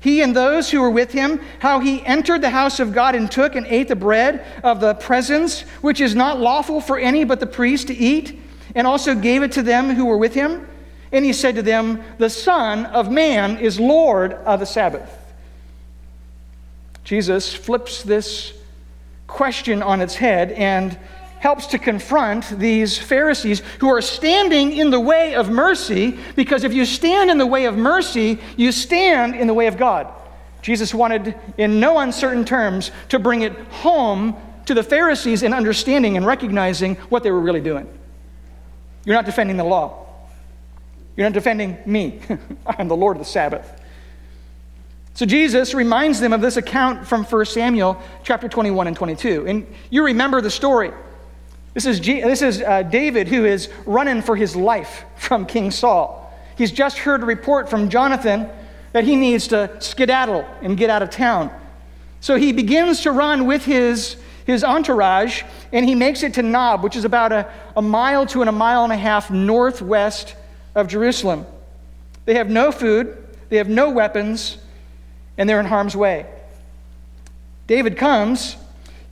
he 0.00 0.22
and 0.22 0.34
those 0.34 0.70
who 0.70 0.80
were 0.80 0.90
with 0.90 1.12
him, 1.12 1.40
how 1.58 1.78
he 1.78 2.04
entered 2.04 2.40
the 2.40 2.50
house 2.50 2.80
of 2.80 2.92
God 2.92 3.14
and 3.14 3.30
took 3.30 3.54
and 3.54 3.66
ate 3.66 3.88
the 3.88 3.96
bread 3.96 4.44
of 4.64 4.80
the 4.80 4.94
presence, 4.94 5.60
which 5.82 6.00
is 6.00 6.14
not 6.14 6.40
lawful 6.40 6.80
for 6.80 6.98
any 6.98 7.24
but 7.24 7.38
the 7.38 7.46
priest 7.46 7.88
to 7.88 7.94
eat, 7.94 8.40
and 8.74 8.86
also 8.86 9.14
gave 9.14 9.42
it 9.42 9.52
to 9.52 9.62
them 9.62 9.94
who 9.94 10.06
were 10.06 10.16
with 10.16 10.32
him. 10.32 10.66
And 11.12 11.24
he 11.24 11.32
said 11.32 11.56
to 11.56 11.62
them, 11.62 12.02
The 12.18 12.30
Son 12.30 12.86
of 12.86 13.10
Man 13.10 13.58
is 13.58 13.80
Lord 13.80 14.32
of 14.32 14.60
the 14.60 14.66
Sabbath. 14.66 15.16
Jesus 17.04 17.52
flips 17.52 18.02
this 18.02 18.52
question 19.26 19.82
on 19.82 20.00
its 20.00 20.14
head 20.14 20.52
and 20.52 20.96
helps 21.38 21.66
to 21.68 21.78
confront 21.78 22.48
these 22.58 22.98
Pharisees 22.98 23.62
who 23.78 23.88
are 23.88 24.02
standing 24.02 24.76
in 24.76 24.90
the 24.90 25.00
way 25.00 25.34
of 25.34 25.48
mercy, 25.48 26.18
because 26.36 26.64
if 26.64 26.74
you 26.74 26.84
stand 26.84 27.30
in 27.30 27.38
the 27.38 27.46
way 27.46 27.64
of 27.64 27.76
mercy, 27.76 28.38
you 28.56 28.70
stand 28.70 29.34
in 29.34 29.46
the 29.46 29.54
way 29.54 29.66
of 29.66 29.78
God. 29.78 30.06
Jesus 30.62 30.92
wanted, 30.92 31.34
in 31.56 31.80
no 31.80 31.98
uncertain 31.98 32.44
terms, 32.44 32.90
to 33.08 33.18
bring 33.18 33.40
it 33.42 33.56
home 33.70 34.36
to 34.66 34.74
the 34.74 34.82
Pharisees 34.82 35.42
in 35.42 35.54
understanding 35.54 36.18
and 36.18 36.26
recognizing 36.26 36.96
what 37.08 37.22
they 37.22 37.30
were 37.30 37.40
really 37.40 37.62
doing. 37.62 37.88
You're 39.06 39.16
not 39.16 39.24
defending 39.24 39.56
the 39.56 39.64
law. 39.64 40.06
You're 41.16 41.26
not 41.26 41.34
defending 41.34 41.78
me. 41.86 42.20
I'm 42.66 42.88
the 42.88 42.96
Lord 42.96 43.16
of 43.16 43.22
the 43.22 43.28
Sabbath. 43.28 43.80
So 45.14 45.26
Jesus 45.26 45.74
reminds 45.74 46.20
them 46.20 46.32
of 46.32 46.40
this 46.40 46.56
account 46.56 47.06
from 47.06 47.24
1 47.24 47.44
Samuel 47.46 48.00
chapter 48.22 48.48
21 48.48 48.86
and 48.86 48.96
22. 48.96 49.46
And 49.46 49.66
you 49.90 50.04
remember 50.04 50.40
the 50.40 50.50
story. 50.50 50.92
This 51.74 51.86
is, 51.86 52.00
G- 52.00 52.22
this 52.22 52.42
is 52.42 52.62
uh, 52.62 52.82
David 52.82 53.28
who 53.28 53.44
is 53.44 53.68
running 53.86 54.22
for 54.22 54.34
his 54.34 54.56
life 54.56 55.04
from 55.16 55.46
King 55.46 55.70
Saul. 55.70 56.32
He's 56.56 56.72
just 56.72 56.98
heard 56.98 57.22
a 57.22 57.26
report 57.26 57.68
from 57.68 57.90
Jonathan 57.90 58.48
that 58.92 59.04
he 59.04 59.14
needs 59.14 59.48
to 59.48 59.70
skedaddle 59.80 60.46
and 60.62 60.76
get 60.76 60.90
out 60.90 61.02
of 61.02 61.10
town. 61.10 61.50
So 62.20 62.36
he 62.36 62.52
begins 62.52 63.02
to 63.02 63.12
run 63.12 63.46
with 63.46 63.64
his, 63.64 64.16
his 64.44 64.64
entourage, 64.64 65.42
and 65.72 65.88
he 65.88 65.94
makes 65.94 66.22
it 66.22 66.34
to 66.34 66.42
Nob, 66.42 66.82
which 66.82 66.96
is 66.96 67.04
about 67.04 67.32
a, 67.32 67.50
a 67.76 67.82
mile 67.82 68.26
to 68.26 68.40
and 68.40 68.48
a 68.48 68.52
mile 68.52 68.84
and 68.84 68.92
a 68.92 68.96
half 68.96 69.30
northwest 69.30 70.34
of 70.80 70.88
Jerusalem. 70.88 71.46
They 72.24 72.34
have 72.34 72.50
no 72.50 72.72
food, 72.72 73.16
they 73.48 73.56
have 73.56 73.68
no 73.68 73.90
weapons, 73.90 74.58
and 75.38 75.48
they're 75.48 75.60
in 75.60 75.66
harm's 75.66 75.96
way. 75.96 76.26
David 77.66 77.96
comes 77.96 78.56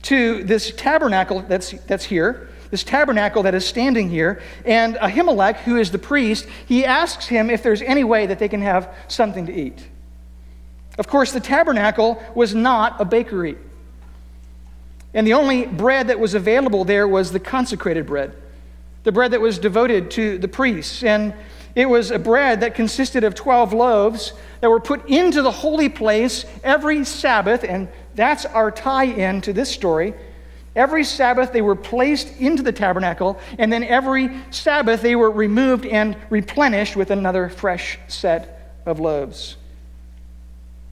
to 0.03 0.43
this 0.43 0.71
tabernacle 0.75 1.41
that's, 1.41 1.71
that's 1.87 2.05
here, 2.05 2.49
this 2.71 2.83
tabernacle 2.83 3.43
that 3.43 3.55
is 3.55 3.65
standing 3.65 4.09
here, 4.09 4.41
and 4.65 4.95
Ahimelech, 4.95 5.57
who 5.57 5.77
is 5.77 5.91
the 5.91 5.97
priest, 5.97 6.45
he 6.67 6.85
asks 6.85 7.27
him 7.27 7.49
if 7.49 7.63
there's 7.63 7.81
any 7.81 8.03
way 8.03 8.25
that 8.27 8.39
they 8.39 8.47
can 8.47 8.61
have 8.61 8.93
something 9.07 9.45
to 9.47 9.53
eat. 9.53 9.87
Of 10.97 11.07
course, 11.07 11.31
the 11.31 11.39
tabernacle 11.39 12.21
was 12.35 12.53
not 12.53 12.99
a 12.99 13.05
bakery. 13.05 13.57
And 15.13 15.25
the 15.25 15.33
only 15.33 15.65
bread 15.65 16.07
that 16.07 16.19
was 16.19 16.33
available 16.33 16.85
there 16.85 17.07
was 17.07 17.31
the 17.31 17.39
consecrated 17.39 18.05
bread, 18.05 18.35
the 19.03 19.11
bread 19.11 19.31
that 19.31 19.41
was 19.41 19.59
devoted 19.59 20.11
to 20.11 20.37
the 20.37 20.47
priests. 20.47 21.03
And 21.03 21.33
it 21.75 21.87
was 21.87 22.11
a 22.11 22.19
bread 22.19 22.61
that 22.61 22.75
consisted 22.75 23.23
of 23.23 23.35
12 23.35 23.73
loaves 23.73 24.33
that 24.61 24.69
were 24.69 24.79
put 24.79 25.07
into 25.07 25.41
the 25.41 25.51
holy 25.51 25.89
place 25.89 26.45
every 26.63 27.05
Sabbath, 27.05 27.63
and 27.63 27.87
that's 28.15 28.45
our 28.45 28.71
tie 28.71 29.05
in 29.05 29.41
to 29.41 29.53
this 29.53 29.69
story. 29.69 30.13
Every 30.75 31.03
Sabbath, 31.03 31.51
they 31.51 31.61
were 31.61 31.75
placed 31.75 32.39
into 32.39 32.63
the 32.63 32.71
tabernacle, 32.71 33.39
and 33.57 33.71
then 33.71 33.83
every 33.83 34.29
Sabbath, 34.51 35.01
they 35.01 35.15
were 35.15 35.31
removed 35.31 35.85
and 35.85 36.17
replenished 36.29 36.95
with 36.95 37.11
another 37.11 37.49
fresh 37.49 37.97
set 38.07 38.77
of 38.85 38.99
loaves. 38.99 39.57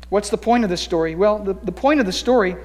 What's 0.10 0.30
the 0.30 0.38
point 0.38 0.64
of 0.64 0.70
this 0.70 0.82
story? 0.82 1.16
Well, 1.16 1.40
the, 1.40 1.54
the 1.54 1.72
point 1.72 2.00
of 2.00 2.06
the 2.06 2.12
story 2.12 2.56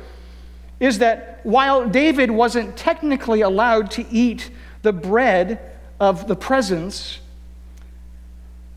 is 0.78 0.98
that 0.98 1.40
while 1.42 1.88
David 1.88 2.30
wasn't 2.30 2.76
technically 2.76 3.40
allowed 3.40 3.90
to 3.92 4.06
eat 4.10 4.50
the 4.82 4.92
bread 4.92 5.58
of 5.98 6.26
the 6.26 6.36
presence, 6.36 7.20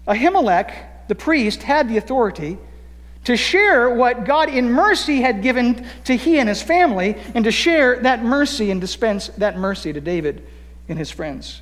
Ahimelech, 0.07 0.73
the 1.07 1.15
priest, 1.15 1.63
had 1.63 1.89
the 1.89 1.97
authority 1.97 2.57
to 3.23 3.35
share 3.35 3.89
what 3.89 4.23
God 4.23 4.49
in 4.49 4.71
mercy 4.71 5.21
had 5.21 5.41
given 5.41 5.87
to 6.03 6.15
he 6.15 6.37
and 6.37 6.47
his 6.47 6.61
family, 6.61 7.17
and 7.33 7.43
to 7.45 7.51
share 7.51 7.99
that 8.01 8.23
mercy 8.23 8.69
and 8.69 8.79
dispense 8.79 9.29
that 9.37 9.57
mercy 9.57 9.91
to 9.91 9.99
David 9.99 10.45
and 10.87 10.99
his 10.99 11.09
friends. 11.09 11.61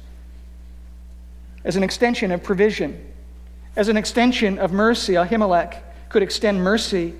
as 1.63 1.75
an 1.75 1.83
extension 1.83 2.31
of 2.31 2.43
provision, 2.43 2.99
as 3.75 3.87
an 3.87 3.97
extension 3.97 4.59
of 4.59 4.71
mercy. 4.71 5.13
Ahimelech 5.13 5.77
could 6.09 6.23
extend 6.23 6.61
mercy 6.61 7.13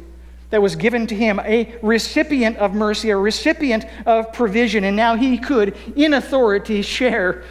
that 0.54 0.62
was 0.62 0.76
given 0.76 1.08
to 1.08 1.16
him, 1.16 1.40
a 1.40 1.74
recipient 1.82 2.58
of 2.58 2.76
mercy, 2.76 3.10
a 3.10 3.18
recipient 3.18 3.86
of 4.06 4.32
provision, 4.32 4.84
and 4.84 4.96
now 4.96 5.16
he 5.16 5.36
could, 5.36 5.76
in 5.96 6.14
authority, 6.14 6.84
share 6.84 7.44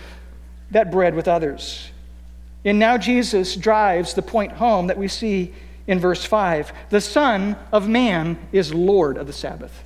that 0.71 0.93
bread 0.93 1.13
with 1.17 1.27
others. 1.27 1.91
And 2.65 2.79
now 2.79 2.97
Jesus 2.97 3.57
drives 3.57 4.15
the 4.15 4.23
point 4.23 4.53
home 4.53 4.87
that 4.87 4.97
we 4.97 5.09
see 5.09 5.53
in 5.89 5.99
verse 5.99 6.25
5. 6.25 6.73
The 6.91 7.01
Son 7.01 7.57
of 7.73 7.89
Man 7.89 8.39
is 8.53 8.73
Lord 8.73 9.17
of 9.17 9.27
the 9.27 9.33
Sabbath. 9.33 9.83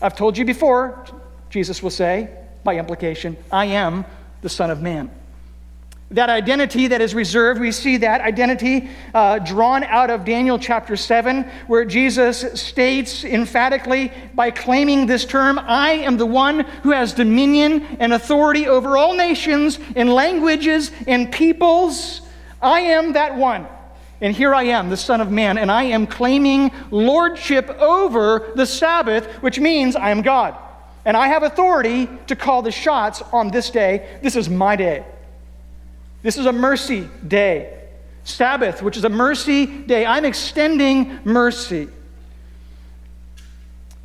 I've 0.00 0.14
told 0.14 0.38
you 0.38 0.44
before, 0.44 1.04
Jesus 1.50 1.82
will 1.82 1.90
say, 1.90 2.30
by 2.62 2.76
implication, 2.76 3.36
I 3.50 3.64
am 3.64 4.04
the 4.40 4.48
Son 4.48 4.70
of 4.70 4.82
Man. 4.82 5.10
That 6.12 6.30
identity 6.30 6.86
that 6.86 7.00
is 7.00 7.16
reserved, 7.16 7.60
we 7.60 7.72
see 7.72 7.96
that 7.96 8.20
identity 8.20 8.88
uh, 9.12 9.40
drawn 9.40 9.82
out 9.82 10.08
of 10.08 10.24
Daniel 10.24 10.56
chapter 10.56 10.94
7, 10.94 11.42
where 11.66 11.84
Jesus 11.84 12.60
states 12.60 13.24
emphatically 13.24 14.12
by 14.32 14.52
claiming 14.52 15.06
this 15.06 15.24
term, 15.24 15.58
I 15.58 15.90
am 15.90 16.16
the 16.16 16.26
one 16.26 16.60
who 16.84 16.92
has 16.92 17.12
dominion 17.12 17.82
and 17.98 18.12
authority 18.12 18.68
over 18.68 18.96
all 18.96 19.14
nations 19.14 19.80
and 19.96 20.12
languages 20.12 20.92
and 21.08 21.32
peoples. 21.32 22.20
I 22.62 22.80
am 22.80 23.14
that 23.14 23.36
one. 23.36 23.66
And 24.20 24.34
here 24.34 24.54
I 24.54 24.62
am, 24.62 24.88
the 24.88 24.96
Son 24.96 25.20
of 25.20 25.32
Man, 25.32 25.58
and 25.58 25.72
I 25.72 25.84
am 25.84 26.06
claiming 26.06 26.70
lordship 26.92 27.68
over 27.80 28.52
the 28.54 28.64
Sabbath, 28.64 29.26
which 29.42 29.58
means 29.58 29.96
I 29.96 30.10
am 30.10 30.22
God. 30.22 30.56
And 31.04 31.16
I 31.16 31.26
have 31.26 31.42
authority 31.42 32.08
to 32.28 32.36
call 32.36 32.62
the 32.62 32.70
shots 32.70 33.22
on 33.32 33.50
this 33.50 33.70
day. 33.70 34.20
This 34.22 34.36
is 34.36 34.48
my 34.48 34.76
day. 34.76 35.04
This 36.26 36.38
is 36.38 36.46
a 36.46 36.52
mercy 36.52 37.08
day. 37.28 37.72
Sabbath, 38.24 38.82
which 38.82 38.96
is 38.96 39.04
a 39.04 39.08
mercy 39.08 39.64
day. 39.64 40.04
I'm 40.04 40.24
extending 40.24 41.20
mercy. 41.22 41.86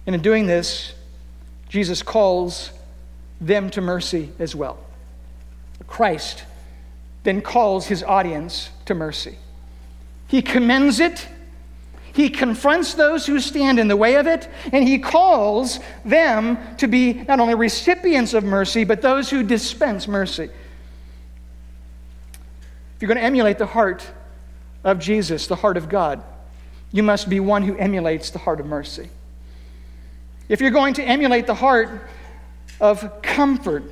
And 0.05 0.13
in 0.13 0.21
doing 0.21 0.45
this, 0.45 0.93
Jesus 1.67 2.03
calls 2.03 2.69
them 3.39 3.71
to 3.71 3.81
mercy 3.81 4.29
as 4.38 4.55
well. 4.55 4.77
Christ 5.88 6.43
then 7.23 7.41
calls 7.41 7.88
his 7.88 8.03
audience 8.03 8.69
to 8.86 8.93
mercy. 8.93 9.39
He 10.27 10.43
commends 10.43 10.99
it 10.99 11.27
he 12.13 12.29
confronts 12.29 12.93
those 12.93 13.25
who 13.25 13.39
stand 13.39 13.79
in 13.79 13.88
the 13.88 13.95
way 13.95 14.15
of 14.15 14.27
it, 14.27 14.49
and 14.73 14.86
he 14.88 14.99
calls 14.99 15.79
them 16.03 16.57
to 16.77 16.88
be 16.88 17.13
not 17.13 17.39
only 17.39 17.55
recipients 17.55 18.34
of 18.34 18.43
mercy, 18.43 18.84
but 18.84 19.01
those 19.01 19.29
who 19.29 19.43
dispense 19.43 20.07
mercy. 20.07 20.49
If 23.01 23.03
you're 23.03 23.15
going 23.15 23.23
to 23.23 23.25
emulate 23.25 23.57
the 23.57 23.65
heart 23.65 24.05
of 24.83 24.99
Jesus, 24.99 25.47
the 25.47 25.55
heart 25.55 25.75
of 25.75 25.89
God, 25.89 26.21
you 26.91 27.01
must 27.01 27.29
be 27.29 27.39
one 27.39 27.63
who 27.63 27.75
emulates 27.75 28.29
the 28.29 28.37
heart 28.37 28.59
of 28.59 28.67
mercy. 28.67 29.09
If 30.49 30.61
you're 30.61 30.69
going 30.69 30.93
to 30.93 31.03
emulate 31.03 31.47
the 31.47 31.55
heart 31.55 32.07
of 32.79 33.23
comfort 33.23 33.85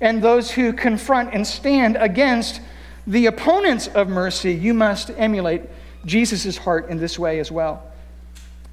and 0.00 0.22
those 0.22 0.50
who 0.50 0.72
confront 0.72 1.34
and 1.34 1.46
stand 1.46 1.96
against 1.96 2.62
the 3.06 3.26
opponents 3.26 3.88
of 3.88 4.08
mercy, 4.08 4.54
you 4.54 4.72
must 4.72 5.10
emulate 5.18 5.64
Jesus' 6.06 6.56
heart 6.56 6.88
in 6.88 6.96
this 6.96 7.18
way 7.18 7.38
as 7.38 7.52
well. 7.52 7.82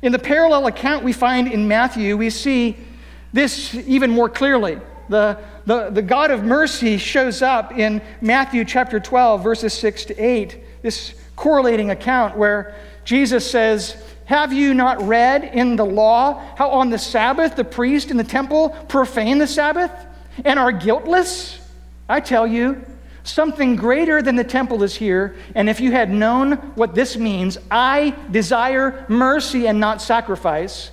In 0.02 0.14
the 0.14 0.20
parallel 0.20 0.68
account 0.68 1.04
we 1.04 1.12
find 1.12 1.52
in 1.52 1.68
Matthew, 1.68 2.16
we 2.16 2.30
see 2.30 2.78
this 3.34 3.76
even 3.76 4.10
more 4.10 4.30
clearly. 4.30 4.80
The, 5.10 5.40
the, 5.66 5.90
the 5.90 6.02
God 6.02 6.32
of 6.32 6.44
mercy 6.44 6.98
shows 6.98 7.42
up 7.42 7.78
in 7.78 8.02
Matthew 8.22 8.64
chapter 8.64 9.00
12, 9.00 9.44
verses 9.44 9.74
6 9.74 10.06
to 10.06 10.18
8, 10.18 10.82
this 10.84 11.16
correlating 11.36 11.90
account 11.90 12.38
where 12.38 12.76
Jesus 13.04 13.50
says, 13.50 14.02
Have 14.26 14.54
you 14.54 14.74
not 14.74 15.02
read 15.02 15.44
in 15.44 15.76
the 15.76 15.86
law 15.86 16.42
how 16.56 16.70
on 16.70 16.92
the 16.92 17.00
Sabbath 17.00 17.56
the 17.56 17.64
priest 17.64 18.12
in 18.12 18.18
the 18.18 18.24
temple 18.24 18.70
profane 18.88 19.40
the 19.40 19.48
Sabbath 19.48 19.92
and 20.46 20.60
are 20.60 20.72
guiltless? 20.72 21.60
I 22.08 22.20
tell 22.20 22.46
you, 22.46 22.86
Something 23.24 23.76
greater 23.76 24.22
than 24.22 24.36
the 24.38 24.44
temple 24.44 24.82
is 24.82 24.96
here, 24.96 25.36
and 25.54 25.70
if 25.70 25.80
you 25.80 25.92
had 25.92 26.10
known 26.10 26.54
what 26.74 26.96
this 26.96 27.16
means, 27.16 27.58
I 27.70 28.16
desire 28.32 29.06
mercy 29.08 29.68
and 29.68 29.80
not 29.80 30.02
sacrifice, 30.02 30.90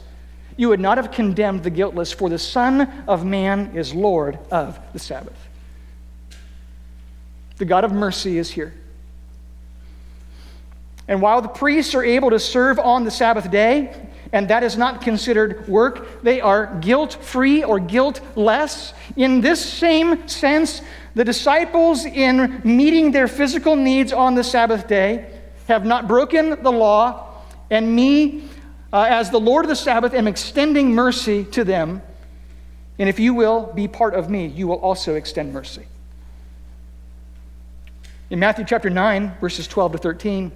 you 0.57 0.69
would 0.69 0.81
not 0.81 0.97
have 0.97 1.11
condemned 1.11 1.63
the 1.63 1.71
guiltless, 1.71 2.13
for 2.13 2.29
the 2.29 2.39
Son 2.39 3.05
of 3.07 3.25
Man 3.25 3.73
is 3.75 3.95
Lord 3.95 4.39
of 4.51 4.79
the 4.93 4.99
Sabbath. 4.99 5.37
The 7.59 7.65
God 7.65 7.85
of 7.85 7.93
mercy 7.93 8.39
is 8.39 8.51
here. 8.51 8.75
And 11.09 11.23
while 11.23 11.41
the 11.41 11.49
priests 11.49 11.95
are 11.95 12.05
able 12.05 12.31
to 12.31 12.39
serve 12.39 12.79
on 12.79 13.05
the 13.05 13.11
Sabbath 13.11 13.51
day, 13.51 13.95
and 14.33 14.49
that 14.49 14.63
is 14.63 14.77
not 14.77 15.01
considered 15.01 15.69
work, 15.69 16.23
they 16.23 16.41
are 16.41 16.79
guilt 16.81 17.15
free 17.15 17.63
or 17.63 17.79
guilt 17.79 18.21
less. 18.37 18.93
In 19.17 19.41
this 19.41 19.65
same 19.65 20.27
sense, 20.27 20.83
the 21.15 21.25
disciples, 21.25 22.05
in 22.05 22.61
meeting 22.65 23.13
their 23.13 23.29
physical 23.29 23.77
needs 23.77 24.13
on 24.13 24.35
the 24.35 24.45
Sabbath 24.45 24.89
day, 24.89 25.31
have 25.69 25.85
not 25.85 26.09
broken 26.09 26.63
the 26.63 26.73
law, 26.73 27.43
and 27.71 27.95
me, 27.95 28.49
uh, 28.93 29.07
as 29.09 29.31
the 29.31 29.41
Lord 29.41 29.65
of 29.65 29.69
the 29.69 29.77
Sabbath, 29.77 30.15
am 30.15 30.27
extending 30.27 30.95
mercy 30.95 31.45
to 31.45 31.65
them. 31.65 32.03
And 32.99 33.09
if 33.09 33.19
you 33.19 33.35
will 33.35 33.73
be 33.75 33.89
part 33.89 34.15
of 34.15 34.31
me, 34.31 34.47
you 34.47 34.69
will 34.69 34.77
also 34.77 35.15
extend 35.15 35.53
mercy. 35.53 35.87
In 38.31 38.39
Matthew 38.39 38.65
chapter 38.65 38.91
9, 38.91 39.37
verses 39.41 39.69
12 39.69 39.93
to 39.93 39.99
13, 39.99 40.53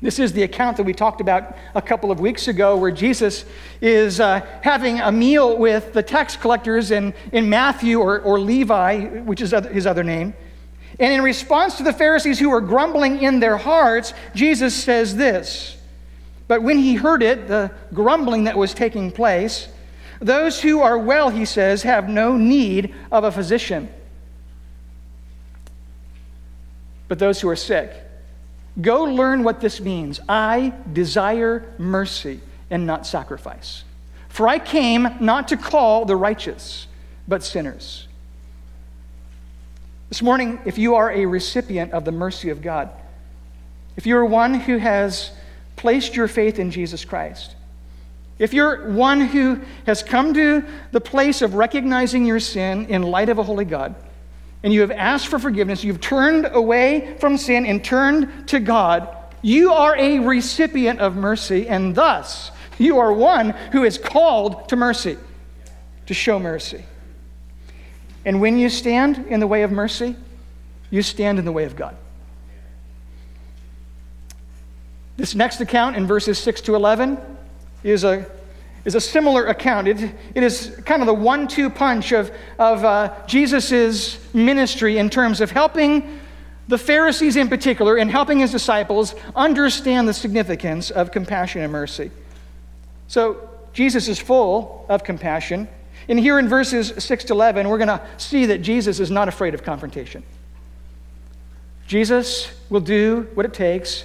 this 0.00 0.18
is 0.18 0.32
the 0.32 0.42
account 0.42 0.76
that 0.76 0.82
we 0.82 0.92
talked 0.92 1.20
about 1.20 1.56
a 1.74 1.80
couple 1.80 2.10
of 2.10 2.20
weeks 2.20 2.48
ago, 2.48 2.76
where 2.76 2.90
Jesus 2.90 3.44
is 3.80 4.20
uh, 4.20 4.44
having 4.62 5.00
a 5.00 5.10
meal 5.10 5.56
with 5.56 5.92
the 5.92 6.02
tax 6.02 6.36
collectors 6.36 6.90
in, 6.90 7.14
in 7.32 7.48
Matthew 7.48 8.00
or, 8.00 8.20
or 8.20 8.38
Levi, 8.38 9.20
which 9.20 9.40
is 9.40 9.52
his 9.72 9.86
other 9.86 10.04
name. 10.04 10.34
And 11.00 11.12
in 11.12 11.22
response 11.22 11.76
to 11.78 11.82
the 11.82 11.92
Pharisees 11.92 12.38
who 12.38 12.50
were 12.50 12.60
grumbling 12.60 13.22
in 13.22 13.40
their 13.40 13.56
hearts, 13.56 14.12
Jesus 14.34 14.74
says 14.74 15.16
this. 15.16 15.76
But 16.46 16.62
when 16.62 16.78
he 16.78 16.94
heard 16.94 17.22
it, 17.22 17.48
the 17.48 17.70
grumbling 17.92 18.44
that 18.44 18.56
was 18.56 18.74
taking 18.74 19.10
place, 19.10 19.68
those 20.20 20.60
who 20.60 20.80
are 20.80 20.98
well, 20.98 21.30
he 21.30 21.44
says, 21.44 21.82
have 21.82 22.08
no 22.08 22.36
need 22.36 22.94
of 23.10 23.24
a 23.24 23.32
physician, 23.32 23.88
but 27.08 27.18
those 27.18 27.40
who 27.40 27.48
are 27.48 27.56
sick. 27.56 27.92
Go 28.80 29.04
learn 29.04 29.44
what 29.44 29.60
this 29.60 29.80
means. 29.80 30.20
I 30.28 30.72
desire 30.92 31.72
mercy 31.78 32.40
and 32.70 32.86
not 32.86 33.06
sacrifice. 33.06 33.84
For 34.28 34.48
I 34.48 34.58
came 34.58 35.08
not 35.20 35.48
to 35.48 35.56
call 35.56 36.06
the 36.06 36.16
righteous, 36.16 36.88
but 37.28 37.44
sinners. 37.44 38.08
This 40.08 40.22
morning, 40.22 40.60
if 40.64 40.76
you 40.76 40.96
are 40.96 41.10
a 41.10 41.26
recipient 41.26 41.92
of 41.92 42.04
the 42.04 42.12
mercy 42.12 42.50
of 42.50 42.62
God, 42.62 42.90
if 43.96 44.06
you're 44.06 44.24
one 44.24 44.54
who 44.54 44.78
has 44.78 45.30
placed 45.76 46.16
your 46.16 46.28
faith 46.28 46.58
in 46.58 46.70
Jesus 46.70 47.04
Christ, 47.04 47.56
if 48.38 48.52
you're 48.52 48.90
one 48.90 49.20
who 49.20 49.60
has 49.86 50.02
come 50.02 50.34
to 50.34 50.64
the 50.90 51.00
place 51.00 51.40
of 51.40 51.54
recognizing 51.54 52.24
your 52.24 52.40
sin 52.40 52.86
in 52.86 53.02
light 53.02 53.28
of 53.28 53.38
a 53.38 53.42
holy 53.42 53.64
God, 53.64 53.94
and 54.62 54.72
you 54.72 54.80
have 54.80 54.90
asked 54.90 55.28
for 55.28 55.38
forgiveness, 55.38 55.84
you've 55.84 56.00
turned 56.00 56.48
away 56.52 57.16
from 57.20 57.36
sin 57.36 57.66
and 57.66 57.84
turned 57.84 58.48
to 58.48 58.58
God, 58.58 59.14
you 59.42 59.72
are 59.72 59.96
a 59.96 60.18
recipient 60.20 61.00
of 61.00 61.16
mercy, 61.16 61.68
and 61.68 61.94
thus 61.94 62.50
you 62.78 62.98
are 62.98 63.12
one 63.12 63.50
who 63.72 63.84
is 63.84 63.98
called 63.98 64.68
to 64.70 64.76
mercy, 64.76 65.16
to 66.06 66.14
show 66.14 66.38
mercy. 66.38 66.84
And 68.24 68.40
when 68.40 68.58
you 68.58 68.68
stand 68.68 69.26
in 69.28 69.38
the 69.38 69.46
way 69.46 69.62
of 69.62 69.70
mercy, 69.70 70.16
you 70.90 71.02
stand 71.02 71.38
in 71.38 71.44
the 71.44 71.52
way 71.52 71.64
of 71.64 71.76
God. 71.76 71.96
This 75.24 75.34
next 75.34 75.62
account 75.62 75.96
in 75.96 76.06
verses 76.06 76.38
6 76.38 76.60
to 76.60 76.74
11 76.74 77.18
is 77.82 78.04
a 78.04 78.26
is 78.84 78.94
a 78.94 79.00
similar 79.00 79.46
account. 79.46 79.88
It, 79.88 80.14
it 80.34 80.42
is 80.42 80.78
kind 80.84 81.00
of 81.00 81.06
the 81.06 81.14
one 81.14 81.48
two 81.48 81.70
punch 81.70 82.12
of, 82.12 82.30
of 82.58 82.84
uh, 82.84 83.14
Jesus' 83.26 84.18
ministry 84.34 84.98
in 84.98 85.08
terms 85.08 85.40
of 85.40 85.50
helping 85.50 86.20
the 86.68 86.76
Pharisees 86.76 87.36
in 87.36 87.48
particular 87.48 87.96
and 87.96 88.10
helping 88.10 88.40
his 88.40 88.50
disciples 88.50 89.14
understand 89.34 90.06
the 90.06 90.12
significance 90.12 90.90
of 90.90 91.10
compassion 91.10 91.62
and 91.62 91.72
mercy. 91.72 92.10
So, 93.08 93.48
Jesus 93.72 94.08
is 94.08 94.18
full 94.18 94.84
of 94.90 95.04
compassion. 95.04 95.68
And 96.06 96.20
here 96.20 96.38
in 96.38 96.50
verses 96.50 97.02
6 97.02 97.24
to 97.24 97.32
11, 97.32 97.66
we're 97.66 97.78
going 97.78 97.88
to 97.88 98.02
see 98.18 98.44
that 98.44 98.58
Jesus 98.58 99.00
is 99.00 99.10
not 99.10 99.28
afraid 99.28 99.54
of 99.54 99.62
confrontation. 99.62 100.22
Jesus 101.86 102.52
will 102.68 102.80
do 102.80 103.26
what 103.32 103.46
it 103.46 103.54
takes 103.54 104.04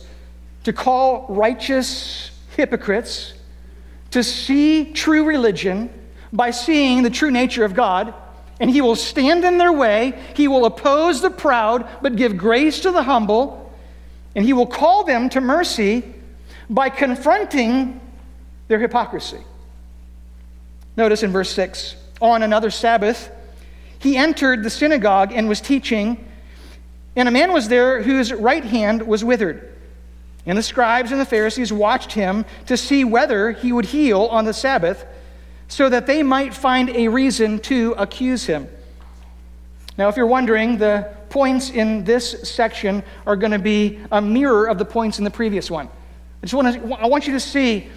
to 0.63 0.73
call 0.73 1.25
righteous 1.29 2.31
hypocrites 2.55 3.33
to 4.11 4.23
see 4.23 4.91
true 4.93 5.23
religion 5.23 5.89
by 6.33 6.51
seeing 6.51 7.03
the 7.03 7.09
true 7.09 7.31
nature 7.31 7.63
of 7.63 7.73
God 7.73 8.13
and 8.59 8.69
he 8.69 8.81
will 8.81 8.95
stand 8.95 9.45
in 9.45 9.57
their 9.57 9.71
way. 9.71 10.19
He 10.35 10.47
will 10.47 10.65
oppose 10.65 11.21
the 11.21 11.29
proud, 11.29 11.87
but 12.01 12.15
give 12.15 12.35
grace 12.35 12.81
to 12.81 12.91
the 12.91 13.03
humble. 13.03 13.71
And 14.35 14.45
he 14.45 14.53
will 14.53 14.67
call 14.67 15.05
them 15.05 15.29
to 15.29 15.41
mercy 15.41 16.03
by 16.69 16.89
confronting 16.89 17.99
their 18.67 18.79
hypocrisy. 18.79 19.39
Notice 20.97 21.23
in 21.23 21.31
verse 21.31 21.49
6 21.51 21.95
on 22.21 22.43
another 22.43 22.69
Sabbath, 22.69 23.31
he 23.97 24.17
entered 24.17 24.63
the 24.63 24.69
synagogue 24.69 25.31
and 25.33 25.47
was 25.47 25.61
teaching, 25.61 26.25
and 27.15 27.27
a 27.27 27.31
man 27.31 27.53
was 27.53 27.69
there 27.69 28.01
whose 28.03 28.33
right 28.33 28.63
hand 28.63 29.07
was 29.07 29.23
withered. 29.23 29.68
And 30.49 30.57
the 30.57 30.63
scribes 30.63 31.11
and 31.11 31.21
the 31.21 31.25
Pharisees 31.25 31.71
watched 31.71 32.11
him 32.11 32.43
to 32.65 32.75
see 32.75 33.03
whether 33.03 33.51
he 33.51 33.71
would 33.71 33.85
heal 33.85 34.21
on 34.31 34.45
the 34.45 34.53
Sabbath, 34.53 35.05
so 35.67 35.87
that 35.89 36.07
they 36.07 36.23
might 36.23 36.55
find 36.55 36.89
a 36.89 37.07
reason 37.07 37.59
to 37.59 37.93
accuse 37.99 38.47
him. 38.47 38.67
Now, 39.95 40.09
if 40.09 40.17
you're 40.17 40.25
wondering, 40.25 40.79
the 40.79 41.07
points 41.29 41.69
in 41.69 42.03
this 42.03 42.49
section 42.49 43.03
are 43.27 43.35
going 43.35 43.51
to 43.51 43.59
be 43.59 43.99
a 44.11 44.19
mirror 44.19 44.65
of 44.65 44.79
the 44.79 44.85
points 44.85 45.19
in 45.19 45.23
the 45.23 45.29
previous 45.29 45.69
one. 45.69 45.87
I 46.41 46.47
just 46.47 46.55
want 46.55 46.73
to, 46.73 46.93
I 46.95 47.05
want 47.05 47.27
you 47.27 47.33
to 47.33 47.39
see 47.39 47.87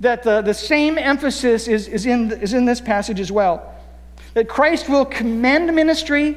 that 0.00 0.24
the, 0.24 0.42
the 0.42 0.54
same 0.54 0.98
emphasis 0.98 1.68
is, 1.68 1.86
is, 1.86 2.06
in, 2.06 2.32
is 2.32 2.52
in 2.52 2.64
this 2.64 2.80
passage 2.80 3.20
as 3.20 3.30
well. 3.30 3.76
That 4.34 4.48
Christ 4.48 4.88
will 4.88 5.04
commend 5.04 5.72
ministry, 5.72 6.36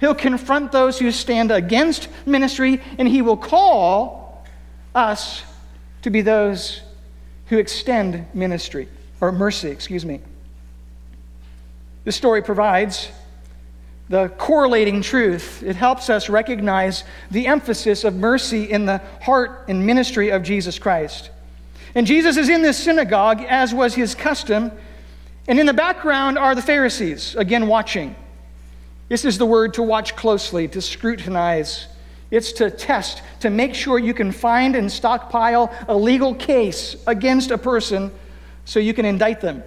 he'll 0.00 0.16
confront 0.16 0.72
those 0.72 0.98
who 0.98 1.12
stand 1.12 1.52
against 1.52 2.08
ministry, 2.26 2.80
and 2.98 3.06
he 3.06 3.22
will 3.22 3.36
call 3.36 4.25
us 4.96 5.44
to 6.02 6.10
be 6.10 6.22
those 6.22 6.80
who 7.46 7.58
extend 7.58 8.26
ministry, 8.34 8.88
or 9.20 9.30
mercy, 9.30 9.68
excuse 9.68 10.04
me. 10.04 10.20
This 12.04 12.16
story 12.16 12.42
provides 12.42 13.10
the 14.08 14.28
correlating 14.30 15.02
truth. 15.02 15.62
It 15.64 15.76
helps 15.76 16.08
us 16.08 16.28
recognize 16.28 17.04
the 17.30 17.46
emphasis 17.46 18.04
of 18.04 18.14
mercy 18.14 18.70
in 18.70 18.86
the 18.86 19.00
heart 19.20 19.64
and 19.68 19.84
ministry 19.84 20.30
of 20.30 20.42
Jesus 20.42 20.78
Christ. 20.78 21.30
And 21.94 22.06
Jesus 22.06 22.36
is 22.36 22.48
in 22.48 22.62
this 22.62 22.78
synagogue, 22.78 23.42
as 23.42 23.74
was 23.74 23.94
his 23.94 24.14
custom. 24.14 24.70
And 25.48 25.58
in 25.58 25.66
the 25.66 25.74
background 25.74 26.38
are 26.38 26.54
the 26.54 26.62
Pharisees, 26.62 27.34
again 27.36 27.66
watching. 27.66 28.14
This 29.08 29.24
is 29.24 29.38
the 29.38 29.46
word 29.46 29.74
to 29.74 29.82
watch 29.82 30.14
closely, 30.16 30.68
to 30.68 30.80
scrutinize. 30.80 31.86
It's 32.30 32.52
to 32.52 32.70
test, 32.70 33.22
to 33.40 33.50
make 33.50 33.74
sure 33.74 33.98
you 33.98 34.14
can 34.14 34.32
find 34.32 34.74
and 34.74 34.90
stockpile 34.90 35.72
a 35.86 35.96
legal 35.96 36.34
case 36.34 36.96
against 37.06 37.50
a 37.50 37.58
person 37.58 38.10
so 38.64 38.80
you 38.80 38.94
can 38.94 39.04
indict 39.04 39.40
them. 39.40 39.62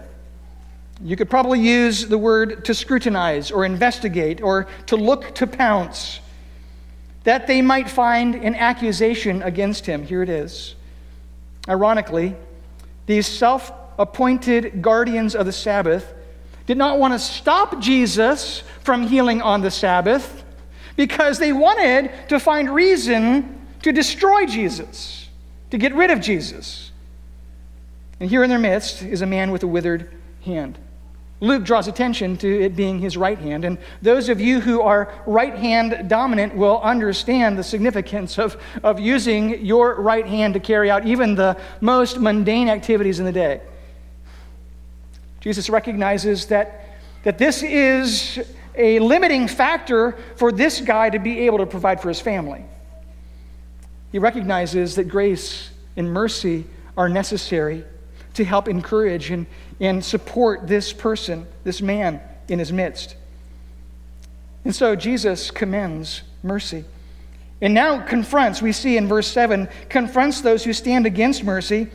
You 1.02 1.16
could 1.16 1.30
probably 1.30 1.62
use 1.62 2.08
the 2.08 2.18
word 2.18 2.66
to 2.66 2.74
scrutinize 2.74 3.52
or 3.52 3.64
investigate 3.64 4.42
or 4.42 4.68
to 4.88 4.98
look 4.98 5.34
to 5.36 5.48
pounce, 5.48 6.20
that 7.24 7.48
they 7.48 7.62
might 7.62 7.90
find 7.90 8.36
an 8.36 8.56
accusation 8.56 9.42
against 9.42 9.86
him. 9.86 10.04
Here 10.04 10.22
it 10.22 10.30
is. 10.30 10.76
Ironically, 11.70 12.36
these 13.06 13.28
self 13.28 13.72
appointed 13.98 14.82
guardians 14.82 15.36
of 15.36 15.46
the 15.46 15.52
Sabbath 15.54 16.14
did 16.68 16.78
not 16.78 17.00
want 17.00 17.14
to 17.14 17.20
stop 17.20 17.80
Jesus 17.80 18.64
from 18.84 19.08
healing 19.08 19.42
on 19.42 19.62
the 19.62 19.72
Sabbath 19.72 20.44
because 21.00 21.40
they 21.40 21.54
wanted 21.54 22.12
to 22.28 22.38
find 22.38 22.70
reason 22.70 23.66
to 23.82 23.94
destroy 23.94 24.46
Jesus, 24.46 25.30
to 25.70 25.78
get 25.78 25.96
rid 25.96 26.12
of 26.12 26.20
Jesus. 26.20 26.92
And 28.20 28.30
here 28.30 28.44
in 28.44 28.50
their 28.50 28.60
midst 28.60 29.02
is 29.02 29.22
a 29.22 29.26
man 29.26 29.52
with 29.52 29.64
a 29.64 29.68
withered 29.68 30.14
hand. 30.42 30.78
Luke 31.40 31.64
draws 31.64 31.88
attention 31.88 32.36
to 32.40 32.64
it 32.64 32.76
being 32.76 33.00
his 33.00 33.16
right 33.16 33.40
hand. 33.40 33.64
And 33.64 33.78
those 34.02 34.28
of 34.28 34.42
you 34.42 34.60
who 34.60 34.82
are 34.82 35.14
right 35.26 35.56
hand 35.56 36.10
dominant 36.10 36.54
will 36.54 36.82
understand 36.82 37.58
the 37.58 37.64
significance 37.64 38.38
of, 38.38 38.62
of 38.84 39.00
using 39.00 39.66
your 39.66 40.02
right 40.02 40.28
hand 40.28 40.54
to 40.56 40.60
carry 40.60 40.92
out 40.92 41.06
even 41.06 41.34
the 41.34 41.56
most 41.80 42.20
mundane 42.20 42.68
activities 42.68 43.20
in 43.20 43.26
the 43.26 43.32
day. 43.32 43.62
Jesus 45.40 45.70
recognizes 45.70 46.48
that, 46.48 47.00
that 47.24 47.38
this 47.38 47.64
is 47.64 48.46
a 48.80 49.00
limiting 49.00 49.48
factor 49.48 50.18
for 50.38 50.52
this 50.52 50.80
guy 50.80 51.10
to 51.10 51.20
be 51.20 51.40
able 51.42 51.60
to 51.60 51.66
provide 51.66 52.02
for 52.02 52.08
his 52.08 52.22
family. 52.22 52.64
He 54.12 54.18
recognizes 54.18 54.96
that 54.96 55.04
grace 55.04 55.70
and 55.96 56.12
mercy 56.12 56.66
are 56.98 57.10
necessary 57.10 57.84
to 58.34 58.46
help 58.46 58.68
encourage 58.68 59.30
and, 59.32 59.46
and 59.80 60.04
support 60.04 60.68
this 60.68 60.94
person, 60.94 61.46
this 61.64 61.82
man 61.82 62.22
in 62.48 62.58
his 62.58 62.72
midst. 62.72 63.16
And 64.64 64.74
so 64.74 64.96
Jesus 64.96 65.52
commends 65.52 66.24
mercy. 66.42 66.86
And 67.62 67.74
now 67.74 68.00
confronts, 68.02 68.62
we 68.62 68.72
see 68.72 68.96
in 68.96 69.08
verse 69.08 69.28
7, 69.28 69.68
confronts 69.90 70.42
those 70.42 70.64
who 70.64 70.72
stand 70.72 71.06
against 71.06 71.44
mercy. 71.44 71.90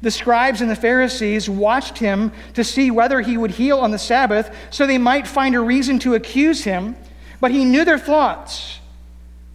The 0.00 0.10
scribes 0.10 0.60
and 0.60 0.70
the 0.70 0.76
Pharisees 0.76 1.50
watched 1.50 1.98
him 1.98 2.32
to 2.54 2.62
see 2.62 2.90
whether 2.90 3.20
he 3.20 3.36
would 3.36 3.52
heal 3.52 3.78
on 3.78 3.90
the 3.90 3.98
Sabbath 3.98 4.54
so 4.70 4.86
they 4.86 4.98
might 4.98 5.26
find 5.26 5.54
a 5.54 5.60
reason 5.60 5.98
to 6.00 6.14
accuse 6.14 6.64
him. 6.64 6.96
But 7.40 7.50
he 7.50 7.64
knew 7.64 7.84
their 7.84 7.98
thoughts. 7.98 8.78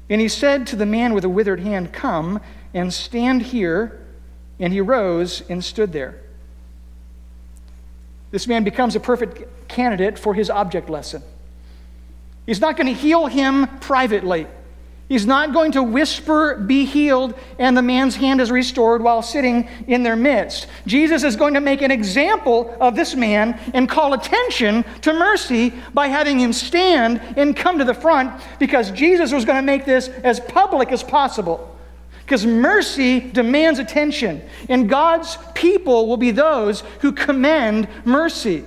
And 0.10 0.20
he 0.20 0.28
said 0.28 0.68
to 0.68 0.76
the 0.76 0.86
man 0.86 1.14
with 1.14 1.24
a 1.24 1.30
withered 1.30 1.62
hand, 1.62 1.94
Come 1.94 2.42
and 2.74 2.94
stand 2.94 3.42
here. 3.42 4.00
And 4.60 4.74
he 4.74 4.82
rose 4.82 5.44
and 5.50 5.64
stood 5.64 5.94
there. 5.94 6.20
This 8.32 8.48
man 8.48 8.64
becomes 8.64 8.96
a 8.96 9.00
perfect 9.00 9.68
candidate 9.68 10.18
for 10.18 10.34
his 10.34 10.50
object 10.50 10.90
lesson. 10.90 11.24
He's 12.46 12.60
not 12.60 12.76
going 12.76 12.88
to 12.88 12.94
heal 12.94 13.28
him 13.28 13.68
privately. 13.80 14.48
He's 15.14 15.28
not 15.28 15.54
going 15.54 15.74
to 15.74 15.84
whisper, 15.84 16.56
be 16.56 16.86
healed, 16.86 17.36
and 17.60 17.78
the 17.78 17.84
man's 17.84 18.16
hand 18.16 18.42
is 18.42 18.50
restored 18.50 19.04
while 19.04 19.22
sitting 19.22 19.70
in 19.86 20.02
their 20.02 20.16
midst. 20.16 20.66
Jesus 20.88 21.24
is 21.24 21.36
going 21.36 21.54
to 21.54 21.62
make 21.62 21.84
an 21.84 21.92
example 21.92 22.76
of 22.82 22.96
this 22.96 23.14
man 23.14 23.60
and 23.76 23.88
call 23.88 24.14
attention 24.16 24.84
to 25.02 25.14
mercy 25.14 25.72
by 25.94 26.08
having 26.08 26.40
him 26.40 26.52
stand 26.52 27.22
and 27.38 27.56
come 27.56 27.78
to 27.78 27.84
the 27.84 27.94
front 27.94 28.42
because 28.58 28.90
Jesus 28.90 29.32
was 29.32 29.46
going 29.46 29.58
to 29.58 29.62
make 29.62 29.86
this 29.86 30.08
as 30.08 30.40
public 30.40 30.92
as 30.92 31.04
possible. 31.04 31.78
Because 32.26 32.44
mercy 32.48 33.20
demands 33.20 33.78
attention, 33.78 34.42
and 34.68 34.90
God's 34.90 35.38
people 35.54 36.08
will 36.08 36.18
be 36.18 36.32
those 36.32 36.82
who 37.02 37.12
commend 37.12 37.88
mercy. 38.04 38.66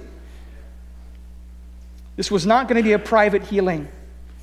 This 2.15 2.31
was 2.31 2.47
not 2.47 2.69
going 2.69 2.77
to 2.77 2.85
be 2.85 2.93
a 2.93 3.01
private 3.01 3.43
healing. 3.43 3.89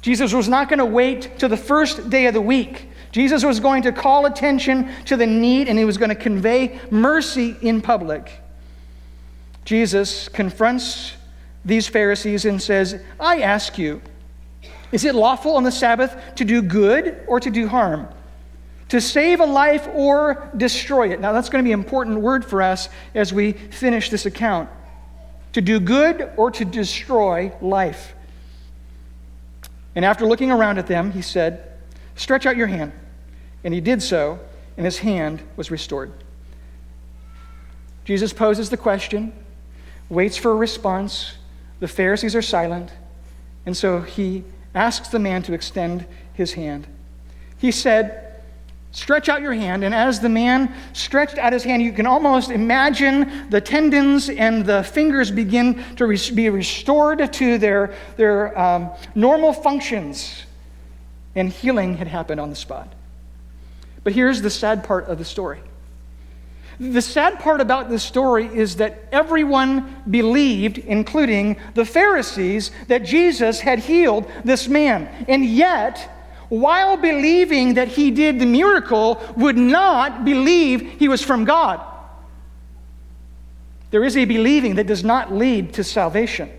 Jesus 0.04 0.34
was 0.34 0.48
not 0.48 0.70
going 0.70 0.78
to 0.78 0.86
wait 0.86 1.40
to 1.40 1.48
the 1.48 1.58
first 1.58 2.12
day 2.12 2.28
of 2.28 2.36
the 2.36 2.42
week. 2.42 2.90
Jesus 3.12 3.44
was 3.44 3.60
going 3.60 3.82
to 3.84 3.92
call 3.92 4.28
attention 4.28 4.92
to 5.06 5.18
the 5.18 5.26
need 5.26 5.68
and 5.68 5.80
he 5.80 5.86
was 5.86 5.98
going 5.98 6.10
to 6.10 6.16
convey 6.16 6.80
mercy 6.92 7.56
in 7.62 7.82
public. 7.82 8.32
Jesus 9.66 10.30
confronts 10.30 11.14
these 11.66 11.88
Pharisees 11.88 12.46
and 12.46 12.62
says, 12.62 13.02
I 13.20 13.42
ask 13.42 13.80
you, 13.80 14.02
is 14.92 15.06
it 15.06 15.16
lawful 15.16 15.56
on 15.56 15.64
the 15.64 15.72
Sabbath 15.72 16.16
to 16.36 16.46
do 16.46 16.62
good 16.62 17.24
or 17.26 17.40
to 17.40 17.50
do 17.50 17.68
harm? 17.68 18.08
to 18.94 19.02
save 19.02 19.40
a 19.40 19.46
life 19.46 19.88
or 19.96 20.52
destroy 20.56 21.12
it. 21.12 21.20
Now, 21.20 21.32
that's 21.32 21.50
going 21.50 21.64
to 21.64 21.68
be 21.68 21.74
an 21.74 21.80
important 21.80 22.20
word 22.20 22.46
for 22.46 22.62
us 22.62 22.90
as 23.16 23.34
we 23.34 23.54
finish 23.54 24.12
this 24.12 24.28
account. 24.28 24.70
To 25.54 25.62
do 25.62 25.80
good 25.80 26.32
or 26.38 26.52
to 26.52 26.64
destroy 26.64 27.52
life. 27.60 28.14
And 29.96 30.04
after 30.04 30.26
looking 30.26 30.52
around 30.52 30.78
at 30.78 30.88
them, 30.88 31.12
he 31.12 31.22
said, 31.22 31.70
Stretch 32.16 32.46
out 32.46 32.58
your 32.58 32.68
hand. 32.68 32.92
And 33.64 33.74
he 33.74 33.82
did 33.82 34.02
so, 34.02 34.40
and 34.78 34.86
his 34.86 35.00
hand 35.00 35.42
was 35.56 35.72
restored. 35.72 36.12
Jesus 38.06 38.34
poses 38.34 38.70
the 38.70 38.78
question, 38.78 39.34
waits 40.10 40.38
for 40.38 40.52
a 40.52 40.56
response. 40.56 41.38
The 41.80 41.88
Pharisees 41.88 42.36
are 42.36 42.42
silent, 42.42 42.92
and 43.66 43.76
so 43.76 44.02
he 44.02 44.44
asks 44.76 45.10
the 45.10 45.20
man 45.20 45.44
to 45.44 45.54
extend 45.54 46.06
his 46.34 46.54
hand. 46.54 46.88
He 47.58 47.72
said, 47.72 48.23
Stretch 48.94 49.28
out 49.28 49.42
your 49.42 49.54
hand, 49.54 49.84
and 49.84 49.94
as 49.94 50.20
the 50.20 50.30
man 50.30 50.72
stretched 50.94 51.40
out 51.40 51.52
his 51.52 51.64
hand, 51.64 51.82
you 51.82 51.92
can 51.92 52.06
almost 52.06 52.52
imagine 52.52 53.50
the 53.50 53.60
tendons 53.60 54.30
and 54.30 54.64
the 54.64 54.84
fingers 54.84 55.32
begin 55.32 55.84
to 55.96 56.06
re- 56.06 56.32
be 56.36 56.50
restored 56.52 57.34
to 57.34 57.58
their, 57.58 57.96
their 58.18 58.58
um, 58.58 58.92
normal 59.16 59.52
functions, 59.52 60.46
and 61.34 61.52
healing 61.52 61.98
had 61.98 62.08
happened 62.08 62.40
on 62.40 62.52
the 62.52 62.56
spot. 62.56 62.94
But 64.04 64.14
here's 64.14 64.44
the 64.44 64.52
sad 64.52 64.84
part 64.84 65.06
of 65.06 65.18
the 65.18 65.26
story. 65.26 65.60
The 66.80 67.02
sad 67.02 67.40
part 67.40 67.62
about 67.62 67.90
this 67.90 68.04
story 68.04 68.46
is 68.46 68.76
that 68.76 69.06
everyone 69.12 70.04
believed, 70.08 70.78
including 70.78 71.58
the 71.74 71.86
Pharisees, 71.86 72.70
that 72.90 73.04
Jesus 73.04 73.60
had 73.60 73.80
healed 73.80 74.30
this 74.44 74.68
man. 74.68 75.08
And 75.28 75.44
yet, 75.44 76.13
while 76.54 76.98
believing 76.98 77.74
that 77.74 77.88
he 77.88 78.12
did 78.12 78.38
the 78.38 78.46
miracle, 78.46 79.20
would 79.36 79.58
not 79.58 80.24
believe 80.24 81.00
he 81.00 81.08
was 81.08 81.20
from 81.20 81.46
God. 81.46 81.84
There 83.90 84.04
is 84.04 84.16
a 84.16 84.26
believing 84.26 84.76
that 84.76 84.86
does 84.86 85.04
not 85.04 85.34
lead 85.34 85.74
to 85.74 85.84
salvation. 85.84 86.52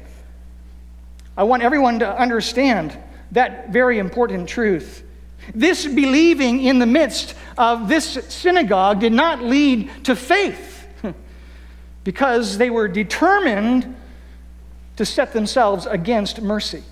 I 1.37 1.45
want 1.45 1.63
everyone 1.63 2.01
to 2.01 2.21
understand 2.21 2.99
that 3.31 3.71
very 3.71 4.01
important 4.01 4.49
truth. 4.49 5.05
This 5.55 5.87
believing 5.87 6.65
in 6.65 6.81
the 6.81 6.87
midst 6.87 7.37
of 7.57 7.89
this 7.89 8.19
synagogue 8.29 8.99
did 8.99 9.13
not 9.13 9.45
lead 9.45 9.93
to 10.07 10.17
faith 10.17 10.89
because 12.03 12.59
they 12.59 12.69
were 12.69 12.89
determined 12.89 13.95
to 14.97 15.07
set 15.07 15.33
themselves 15.33 15.87
against 15.87 16.43
mercy. 16.43 16.83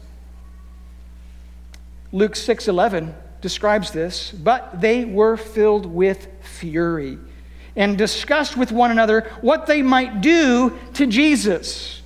Luke 2.12 2.35
6:11 2.37 3.14
describes 3.40 3.90
this, 3.90 4.31
but 4.31 4.81
they 4.81 5.05
were 5.05 5.37
filled 5.37 5.87
with 5.87 6.29
fury 6.40 7.18
and 7.75 7.96
discussed 7.96 8.57
with 8.57 8.70
one 8.70 8.90
another 8.90 9.31
what 9.40 9.66
they 9.66 9.83
might 9.83 10.20
do 10.20 10.79
to 10.94 11.07
Jesus. 11.07 12.03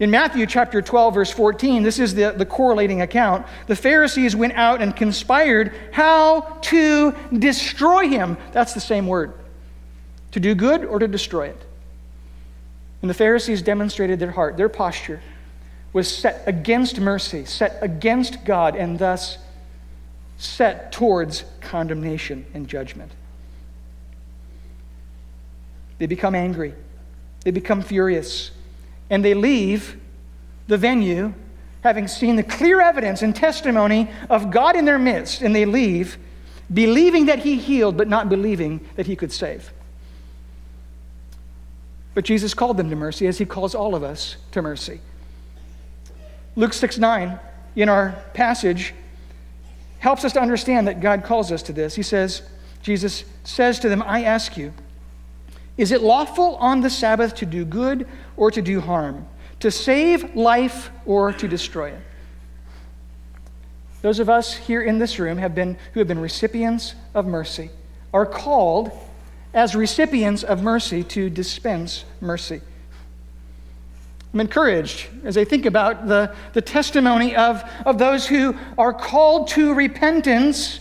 In 0.00 0.10
Matthew 0.10 0.46
chapter 0.46 0.80
12, 0.80 1.14
verse 1.14 1.30
14, 1.30 1.82
this 1.82 1.98
is 1.98 2.14
the, 2.14 2.32
the 2.36 2.46
correlating 2.46 3.02
account. 3.02 3.46
The 3.66 3.76
Pharisees 3.76 4.34
went 4.34 4.54
out 4.54 4.80
and 4.80 4.96
conspired 4.96 5.72
how 5.92 6.40
to 6.62 7.12
destroy 7.38 8.08
him. 8.08 8.38
That's 8.52 8.72
the 8.72 8.80
same 8.80 9.06
word. 9.06 9.34
To 10.32 10.40
do 10.40 10.54
good 10.54 10.86
or 10.86 10.98
to 10.98 11.06
destroy 11.06 11.48
it. 11.48 11.62
And 13.02 13.10
the 13.10 13.14
Pharisees 13.14 13.60
demonstrated 13.60 14.18
their 14.18 14.30
heart, 14.30 14.56
their 14.56 14.70
posture 14.70 15.20
was 15.92 16.14
set 16.14 16.42
against 16.46 17.00
mercy, 17.00 17.44
set 17.44 17.78
against 17.80 18.44
God, 18.44 18.76
and 18.76 18.98
thus 18.98 19.38
set 20.38 20.92
towards 20.92 21.44
condemnation 21.60 22.46
and 22.54 22.68
judgment. 22.68 23.12
They 25.98 26.06
become 26.06 26.34
angry, 26.34 26.74
they 27.44 27.50
become 27.50 27.82
furious, 27.82 28.52
and 29.10 29.24
they 29.24 29.34
leave 29.34 30.00
the 30.66 30.78
venue 30.78 31.34
having 31.82 32.06
seen 32.08 32.36
the 32.36 32.42
clear 32.42 32.80
evidence 32.80 33.22
and 33.22 33.34
testimony 33.34 34.08
of 34.28 34.50
God 34.50 34.76
in 34.76 34.84
their 34.84 34.98
midst, 34.98 35.42
and 35.42 35.54
they 35.54 35.64
leave 35.64 36.18
believing 36.72 37.26
that 37.26 37.40
He 37.40 37.56
healed, 37.56 37.96
but 37.96 38.08
not 38.08 38.28
believing 38.28 38.86
that 38.96 39.06
He 39.06 39.16
could 39.16 39.32
save. 39.32 39.72
But 42.14 42.24
Jesus 42.24 42.54
called 42.54 42.76
them 42.76 42.90
to 42.90 42.96
mercy 42.96 43.26
as 43.26 43.38
He 43.38 43.44
calls 43.44 43.74
all 43.74 43.94
of 43.94 44.02
us 44.02 44.36
to 44.52 44.62
mercy. 44.62 45.00
Luke 46.56 46.72
6 46.72 46.98
9, 46.98 47.38
in 47.76 47.88
our 47.88 48.22
passage, 48.34 48.94
helps 49.98 50.24
us 50.24 50.32
to 50.32 50.40
understand 50.40 50.88
that 50.88 51.00
God 51.00 51.24
calls 51.24 51.52
us 51.52 51.62
to 51.64 51.72
this. 51.72 51.94
He 51.94 52.02
says, 52.02 52.42
Jesus 52.82 53.24
says 53.44 53.78
to 53.80 53.88
them, 53.88 54.02
I 54.02 54.24
ask 54.24 54.56
you, 54.56 54.72
is 55.76 55.92
it 55.92 56.02
lawful 56.02 56.56
on 56.56 56.80
the 56.80 56.90
Sabbath 56.90 57.34
to 57.36 57.46
do 57.46 57.64
good 57.64 58.06
or 58.36 58.50
to 58.50 58.60
do 58.60 58.80
harm, 58.80 59.26
to 59.60 59.70
save 59.70 60.34
life 60.34 60.90
or 61.06 61.32
to 61.32 61.48
destroy 61.48 61.90
it? 61.90 62.00
Those 64.02 64.18
of 64.18 64.30
us 64.30 64.54
here 64.54 64.82
in 64.82 64.98
this 64.98 65.18
room 65.18 65.38
have 65.38 65.54
been, 65.54 65.76
who 65.92 66.00
have 66.00 66.08
been 66.08 66.20
recipients 66.20 66.94
of 67.14 67.26
mercy 67.26 67.70
are 68.12 68.26
called 68.26 68.90
as 69.52 69.74
recipients 69.74 70.42
of 70.42 70.62
mercy 70.62 71.02
to 71.04 71.28
dispense 71.28 72.04
mercy. 72.20 72.60
I'm 74.32 74.40
encouraged 74.40 75.08
as 75.24 75.36
I 75.36 75.44
think 75.44 75.66
about 75.66 76.06
the, 76.06 76.34
the 76.52 76.62
testimony 76.62 77.34
of, 77.34 77.64
of 77.84 77.98
those 77.98 78.26
who 78.26 78.56
are 78.78 78.92
called 78.92 79.48
to 79.48 79.74
repentance, 79.74 80.78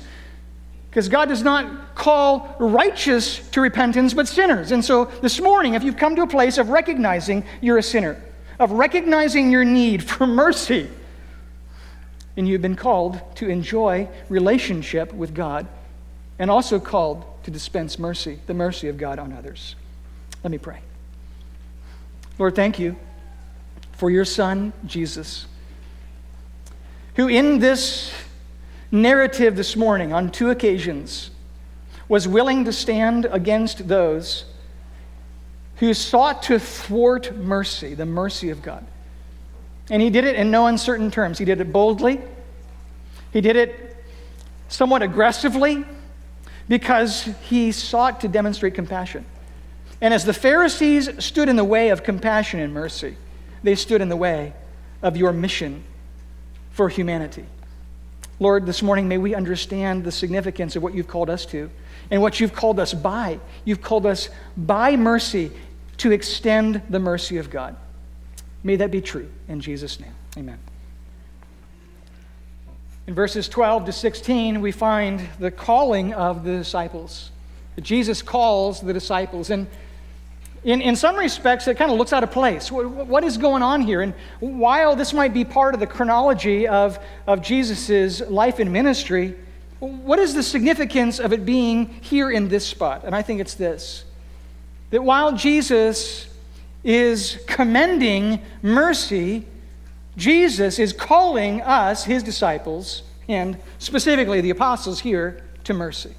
because 0.90 1.10
God 1.10 1.30
does 1.30 1.42
not 1.42 1.96
call 1.96 2.56
righteous 2.60 3.50
to 3.50 3.62
repentance, 3.62 4.14
but 4.14 4.28
sinners. 4.28 4.72
And 4.72 4.86
so 4.86 5.06
this 5.06 5.42
morning, 5.42 5.74
if 5.74 5.84
you've 5.84 5.98
come 5.98 6.16
to 6.16 6.22
a 6.22 6.28
place 6.28 6.58
of 6.60 6.70
recognizing 6.70 7.44
you're 7.60 7.80
a 7.80 7.84
sinner, 7.84 8.22
of 8.60 8.72
recognizing 8.72 9.50
your 9.50 9.66
need 9.66 10.04
for 10.04 10.28
mercy, 10.28 10.88
and 12.38 12.48
you've 12.48 12.62
been 12.62 12.76
called 12.76 13.20
to 13.36 13.50
enjoy 13.50 14.08
relationship 14.30 15.12
with 15.12 15.34
God, 15.34 15.68
and 16.38 16.52
also 16.52 16.80
called 16.80 17.26
to 17.44 17.52
dispense 17.52 17.98
mercy, 17.98 18.40
the 18.46 18.54
mercy 18.54 18.88
of 18.90 18.98
God 18.98 19.18
on 19.18 19.34
others. 19.34 19.76
Let 20.44 20.52
me 20.52 20.60
pray. 20.60 20.82
Lord, 22.38 22.56
thank 22.56 22.78
you 22.78 22.96
for 24.00 24.10
your 24.10 24.24
son, 24.24 24.72
Jesus, 24.86 25.46
who 27.16 27.28
in 27.28 27.60
this 27.60 28.14
narrative 28.94 29.58
this 29.58 29.76
morning, 29.76 30.14
on 30.14 30.32
two 30.32 30.52
occasions, 30.52 31.32
was 32.08 32.26
willing 32.26 32.64
to 32.64 32.72
stand 32.72 33.26
against 33.26 33.90
those 33.90 34.46
who 35.76 35.94
sought 35.94 36.42
to 36.44 36.58
thwart 36.58 37.36
mercy, 37.36 37.94
the 37.94 38.06
mercy 38.06 38.50
of 38.52 38.62
God. 38.62 38.88
And 39.90 40.02
he 40.02 40.10
did 40.10 40.24
it 40.24 40.38
in 40.38 40.50
no 40.50 40.68
uncertain 40.68 41.12
terms. 41.12 41.38
He 41.38 41.44
did 41.44 41.60
it 41.60 41.74
boldly, 41.74 42.22
he 43.34 43.42
did 43.42 43.58
it 43.58 43.98
somewhat 44.70 45.02
aggressively 45.02 45.84
because 46.70 47.28
he 47.50 47.74
sought 47.74 48.22
to 48.22 48.30
demonstrate 48.30 48.76
compassion. 48.76 49.26
And 50.00 50.14
as 50.14 50.24
the 50.24 50.34
Pharisees 50.34 51.22
stood 51.22 51.50
in 51.50 51.58
the 51.58 51.66
way 51.66 51.90
of 51.90 52.02
compassion 52.02 52.62
and 52.62 52.74
mercy, 52.74 53.18
they 53.64 53.76
stood 53.76 54.02
in 54.02 54.10
the 54.10 54.16
way 54.16 54.54
of 55.02 55.18
your 55.18 55.32
mission 55.32 55.84
for 56.72 56.90
humanity. 56.90 57.46
Lord, 58.40 58.66
this 58.66 58.82
morning 58.82 59.08
may 59.08 59.18
we 59.18 59.36
understand 59.36 60.04
the 60.04 60.12
significance 60.12 60.76
of 60.76 60.84
what 60.84 60.94
you've 60.94 61.08
called 61.08 61.30
us 61.30 61.46
to 61.48 61.70
and 62.10 62.22
what 62.22 62.40
you've 62.40 62.54
called 62.54 62.80
us 62.80 62.94
by. 62.94 63.40
You've 63.66 63.82
called 63.82 64.06
us 64.06 64.30
by 64.56 64.96
mercy 64.96 65.52
to 65.98 66.12
extend 66.12 66.82
the 66.90 67.00
mercy 67.00 67.38
of 67.38 67.50
God. 67.50 67.76
May 68.64 68.78
that 68.78 68.92
be 68.92 69.02
true 69.02 69.30
in 69.48 69.60
Jesus' 69.60 70.00
name. 70.00 70.14
Amen. 70.38 70.60
In 73.08 73.14
verses 73.14 73.50
12 73.50 73.86
to 73.86 73.92
16, 73.92 74.62
we 74.62 74.72
find 74.72 75.28
the 75.40 75.52
calling 75.52 76.14
of 76.14 76.44
the 76.44 76.52
disciples. 76.52 77.32
Jesus 77.82 78.22
calls 78.22 78.82
the 78.82 78.94
disciples. 78.94 79.50
And 79.50 79.68
in, 80.64 80.82
in 80.82 80.96
some 80.96 81.16
respects, 81.16 81.68
it 81.68 81.78
kind 81.78 81.92
of 81.92 81.98
looks 81.98 82.12
out 82.12 82.24
of 82.24 82.32
place. 82.32 82.72
What, 82.72 82.90
what 82.90 83.24
is 83.24 83.38
going 83.38 83.64
on 83.64 83.82
here? 83.82 84.02
And 84.02 84.14
while 84.40 84.96
this 84.96 85.14
might 85.14 85.34
be 85.34 85.46
part 85.46 85.74
of 85.74 85.80
the 85.80 85.88
chronology 85.88 86.68
of, 86.68 87.00
of 87.28 87.42
Jesus' 87.42 88.22
life 88.22 88.60
and 88.60 88.72
ministry, 88.72 89.36
what 89.80 90.20
is 90.20 90.34
the 90.34 90.44
significance 90.44 91.20
of 91.20 91.32
it 91.32 91.46
being 91.46 91.88
here 92.02 92.30
in 92.30 92.50
this 92.50 92.68
spot? 92.68 93.04
And 93.06 93.16
I 93.16 93.22
think 93.22 93.40
it's 93.40 93.54
this 93.54 94.04
that 94.90 95.04
while 95.04 95.34
Jesus 95.34 96.28
is 96.84 97.40
commending 97.46 98.42
mercy, 98.64 99.46
Jesus 100.18 100.80
is 100.80 100.92
calling 100.92 101.62
us, 101.62 102.04
his 102.04 102.24
disciples, 102.24 103.04
and 103.28 103.58
specifically 103.78 104.42
the 104.42 104.50
apostles 104.50 105.00
here, 105.00 105.44
to 105.66 105.74
mercy. 105.74 106.16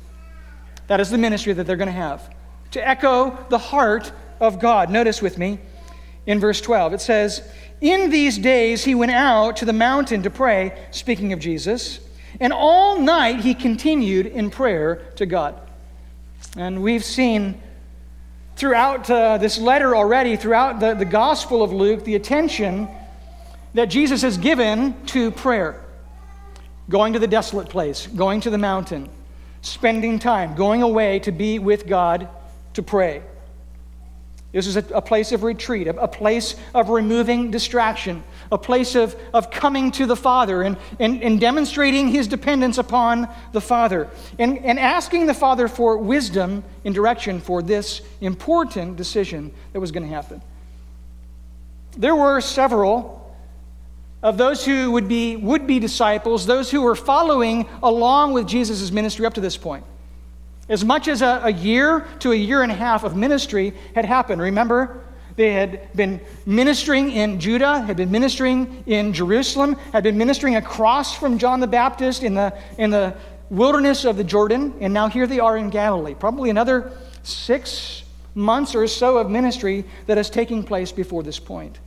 That 0.87 1.01
is 1.01 1.11
the 1.11 1.19
ministry 1.19 1.53
that 1.53 1.67
they're 1.67 1.77
going 1.77 1.87
to 1.87 1.93
have. 1.93 2.33
To 2.73 2.89
echo 2.89 3.37
the 3.49 3.59
heart 3.59 4.13
of 4.41 4.59
God. 4.59 4.91
Notice 4.91 5.21
with 5.21 5.39
me 5.39 5.59
in 6.27 6.41
verse 6.41 6.61
12. 6.61 6.95
It 6.95 7.01
says, 7.01 7.43
In 7.81 8.11
these 8.11 8.39
days 8.39 8.85
he 8.85 8.95
went 8.95 9.13
out 9.13 9.57
to 9.57 9.65
the 9.65 9.73
mountain 9.73 10.23
to 10.23 10.31
pray, 10.31 10.77
speaking 10.91 11.33
of 11.33 11.39
Jesus, 11.39 12.01
and 12.39 12.53
all 12.53 12.99
night 12.99 13.41
he 13.41 13.55
continued 13.55 14.27
in 14.27 14.51
prayer 14.51 14.97
to 15.17 15.27
God. 15.27 15.61
And 16.57 16.83
we've 16.83 17.05
seen 17.05 17.61
throughout 18.57 19.11
uh, 19.11 19.39
this 19.39 19.59
letter 19.59 19.97
already, 19.97 20.37
throughout 20.37 20.81
the, 20.81 20.95
the 20.95 21.05
Gospel 21.05 21.63
of 21.63 21.73
Luke, 21.73 22.05
the 22.05 22.15
attention 22.15 22.89
that 23.75 23.87
Jesus 23.87 24.23
has 24.23 24.37
given 24.37 24.95
to 25.07 25.31
prayer. 25.31 25.83
Going 26.89 27.13
to 27.13 27.19
the 27.19 27.29
desolate 27.29 27.69
place, 27.69 28.07
going 28.09 28.41
to 28.43 28.51
the 28.51 28.59
mountain, 28.59 29.09
spending 29.63 30.19
time, 30.19 30.57
going 30.57 30.83
away 30.83 31.21
to 31.21 31.33
be 31.33 31.59
with 31.59 31.87
God 31.87 32.29
to 32.75 32.83
pray. 32.83 33.23
This 34.53 34.67
is 34.67 34.77
a, 34.77 34.85
a, 34.93 35.01
place 35.01 35.31
of 35.31 35.45
retreat, 35.45 35.87
a, 35.87 35.97
a, 35.97 36.09
place 36.09 36.57
of 36.75 36.89
removing 36.89 37.53
distraction, 37.53 38.25
a 38.51 38.59
place 38.59 38.97
of, 38.97 39.15
of 39.33 39.51
coming 39.51 39.93
to 39.93 40.07
the 40.07 40.17
Father 40.17 40.63
and, 40.63 40.77
and, 40.99 41.23
and 41.23 41.41
demonstrating 41.41 42.09
his 42.09 42.27
dependence 42.27 42.77
upon 42.77 43.29
the 43.53 43.61
Father 43.61 44.09
and, 44.41 44.59
and 44.59 44.81
asking 44.81 45.27
the 45.27 45.35
Father 45.35 45.69
for 45.69 45.99
wisdom 45.99 46.65
and 46.85 46.93
direction 46.95 47.41
for 47.41 47.63
this 47.63 48.01
important 48.21 48.97
decision 48.97 49.53
that 49.73 49.79
was 49.79 49.93
going 49.93 50.03
to 50.03 50.13
happen. 50.13 50.43
There 51.97 52.17
were 52.17 52.41
several 52.41 53.21
of 54.23 54.37
those 54.37 54.65
who 54.65 54.91
would 54.91 55.07
be 55.09 55.37
would 55.37 55.67
be 55.67 55.79
disciples, 55.79 56.45
those 56.45 56.71
who 56.71 56.83
were 56.83 56.97
following 56.97 57.69
along 57.83 58.33
with 58.33 58.47
Jesus' 58.49 58.91
ministry 58.91 59.27
up 59.27 59.35
to 59.35 59.41
this 59.41 59.57
point. 59.57 59.85
As 60.71 60.85
much 60.85 61.09
as 61.09 61.21
a, 61.21 61.41
a 61.45 61.53
year 61.53 62.07
to 62.21 62.33
a 62.33 62.37
year 62.37 62.63
and 62.63 62.73
a 62.73 62.75
half 62.75 63.05
of 63.05 63.17
ministry 63.17 63.75
had 63.95 64.07
happened. 64.07 64.41
Remember, 64.41 65.05
they 65.37 65.53
had 65.53 65.93
been 65.95 66.21
ministering 66.47 67.11
in 67.11 67.41
Judah, 67.41 67.81
had 67.81 67.97
been 67.97 68.11
ministering 68.11 68.83
in 68.87 69.13
Jerusalem, 69.13 69.75
had 69.93 70.03
been 70.03 70.17
ministering 70.17 70.57
across 70.57 71.15
from 71.17 71.39
John 71.39 71.61
the 71.61 71.67
Baptist 71.67 72.23
in 72.23 72.35
the, 72.35 72.57
in 72.79 72.91
the 72.91 73.15
wilderness 73.51 74.05
of 74.05 74.17
the 74.17 74.25
Jordan, 74.25 74.75
and 74.81 74.95
now 74.95 75.09
here 75.09 75.27
they 75.27 75.41
are 75.41 75.57
in 75.57 75.71
Galilee. 75.71 76.15
Probably 76.15 76.51
another 76.51 76.93
six 77.23 78.05
months 78.35 78.75
or 78.75 78.87
so 78.87 79.19
of 79.19 79.29
ministry 79.29 79.85
that 80.07 80.19
is 80.19 80.31
taking 80.31 80.63
place 80.63 80.93
before 80.93 81.23
this 81.23 81.39
point. 81.39 81.79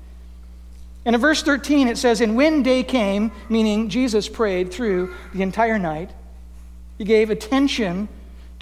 And 1.06 1.16
in 1.16 1.22
verse 1.22 1.44
13, 1.44 1.88
it 1.88 1.98
says, 1.98 2.22
And 2.22 2.36
when 2.36 2.64
day 2.64 2.84
came, 2.84 3.32
meaning 3.50 3.90
Jesus 3.90 4.30
prayed 4.30 4.72
through 4.72 5.14
the 5.34 5.42
entire 5.42 5.80
night, 5.80 6.12
he 6.98 7.04
gave 7.04 7.30
attention 7.30 8.08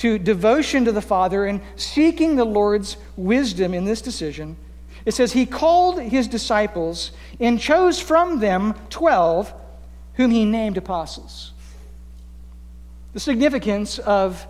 to 0.02 0.18
devotion 0.18 0.84
to 0.86 0.91
the 0.91 0.99
Father 0.99 1.45
and 1.45 1.62
seeking 1.76 2.36
the 2.36 2.43
Lord's 2.43 2.97
wisdom 3.16 3.72
in 3.72 3.86
this 3.86 4.02
decision. 4.02 4.58
It 5.06 5.14
says, 5.14 5.34
He 5.34 5.45
called 5.45 6.02
his 6.02 6.28
disciples 6.28 7.12
and 7.39 7.60
chose 7.60 7.99
from 7.99 8.39
them 8.39 8.74
12, 8.89 9.54
whom 10.16 10.32
he 10.32 10.43
named 10.43 10.78
apostles. 10.78 11.52
The 13.14 13.20
significance 13.20 13.99
of 13.99 14.47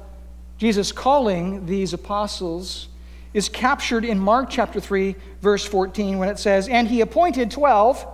Jesus 0.57 0.93
calling 0.93 1.65
these 1.65 1.91
apostles 1.91 2.87
is 3.33 3.49
captured 3.49 4.05
in 4.05 4.19
Mark 4.19 4.49
chapter 4.49 4.79
3, 4.79 5.17
verse 5.41 5.65
14, 5.65 6.17
when 6.17 6.29
it 6.29 6.39
says, 6.39 6.69
And 6.69 6.87
he 6.87 7.01
appointed 7.01 7.51
12, 7.51 8.07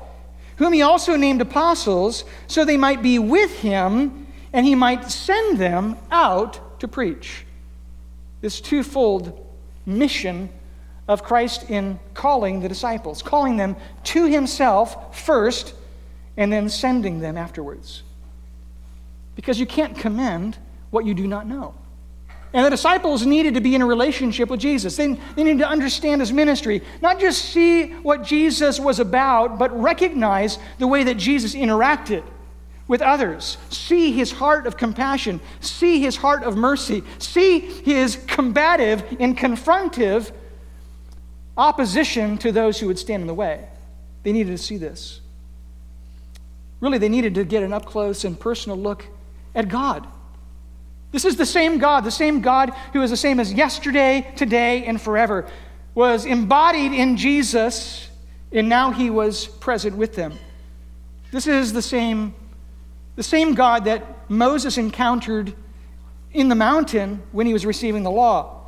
whom 0.55 0.73
he 0.73 0.81
also 0.81 1.15
named 1.15 1.41
apostles, 1.41 2.23
so 2.47 2.65
they 2.65 2.77
might 2.77 3.03
be 3.03 3.19
with 3.19 3.59
him, 3.59 4.25
and 4.51 4.65
he 4.65 4.73
might 4.73 5.11
send 5.11 5.59
them 5.59 5.97
out 6.09 6.61
to 6.80 6.88
preach. 6.88 7.45
This 8.41 8.61
twofold 8.61 9.45
mission 9.86 10.49
of 11.07 11.23
Christ 11.23 11.69
in 11.69 11.99
calling 12.13 12.59
the 12.59 12.69
disciples, 12.69 13.21
calling 13.21 13.57
them 13.57 13.75
to 14.05 14.25
himself 14.25 15.17
first, 15.17 15.73
and 16.36 16.51
then 16.51 16.69
sending 16.69 17.19
them 17.19 17.38
afterwards. 17.38 18.03
Because 19.36 19.59
you 19.59 19.65
can't 19.65 19.97
commend 19.97 20.57
what 20.89 21.05
you 21.05 21.13
do 21.13 21.28
not 21.28 21.47
know. 21.47 21.73
And 22.53 22.65
the 22.65 22.69
disciples 22.69 23.25
needed 23.25 23.55
to 23.55 23.61
be 23.61 23.75
in 23.75 23.82
a 23.82 23.86
relationship 23.86 24.49
with 24.49 24.59
Jesus. 24.59 24.95
They, 24.95 25.13
they 25.36 25.43
needed 25.43 25.59
to 25.59 25.67
understand 25.67 26.21
his 26.21 26.32
ministry, 26.32 26.82
not 27.01 27.19
just 27.19 27.45
see 27.45 27.91
what 27.91 28.23
Jesus 28.23 28.80
was 28.80 28.99
about, 28.99 29.59
but 29.59 29.78
recognize 29.80 30.57
the 30.80 30.88
way 30.88 31.03
that 31.03 31.17
Jesus 31.17 31.55
interacted 31.55 32.23
with 32.88 33.01
others, 33.01 33.57
see 33.69 34.11
his 34.11 34.31
heart 34.31 34.65
of 34.65 34.77
compassion, 34.77 35.39
see 35.59 35.99
his 35.99 36.15
heart 36.15 36.43
of 36.43 36.55
mercy, 36.55 37.03
see 37.19 37.59
his 37.59 38.17
combative 38.27 39.03
and 39.19 39.38
confrontive 39.38 40.31
opposition 41.57 42.38
to 42.38 42.51
those 42.51 42.79
who 42.79 42.88
would 42.88 42.99
stand 42.99 43.21
in 43.21 43.27
the 43.27 43.33
way. 43.33 43.67
They 44.23 44.31
needed 44.31 44.51
to 44.51 44.57
see 44.57 44.77
this. 44.77 45.21
Really, 46.79 46.97
they 46.97 47.09
needed 47.09 47.35
to 47.35 47.43
get 47.43 47.63
an 47.63 47.73
up 47.73 47.85
close 47.85 48.23
and 48.23 48.39
personal 48.39 48.77
look 48.77 49.05
at 49.55 49.67
God. 49.67 50.07
This 51.11 51.25
is 51.25 51.35
the 51.35 51.45
same 51.45 51.79
God, 51.79 52.03
the 52.03 52.11
same 52.11 52.41
God 52.41 52.71
who 52.93 53.01
is 53.01 53.09
the 53.09 53.17
same 53.17 53.39
as 53.39 53.51
yesterday, 53.51 54.31
today, 54.35 54.85
and 54.85 55.01
forever, 55.01 55.47
was 55.95 56.25
embodied 56.25 56.93
in 56.93 57.17
Jesus, 57.17 58.09
and 58.51 58.69
now 58.69 58.91
he 58.91 59.09
was 59.09 59.47
present 59.47 59.97
with 59.97 60.15
them. 60.15 60.38
This 61.31 61.47
is 61.47 61.73
the 61.73 61.81
same, 61.81 62.35
the 63.18 63.24
same 63.24 63.55
God 63.55 63.86
that 63.86 64.30
Moses 64.30 64.78
encountered 64.78 65.53
in 66.32 66.47
the 66.47 66.55
mountain 66.55 67.22
when 67.32 67.47
he 67.47 67.51
was 67.51 67.65
receiving 67.65 68.03
the 68.03 68.11
law, 68.11 68.61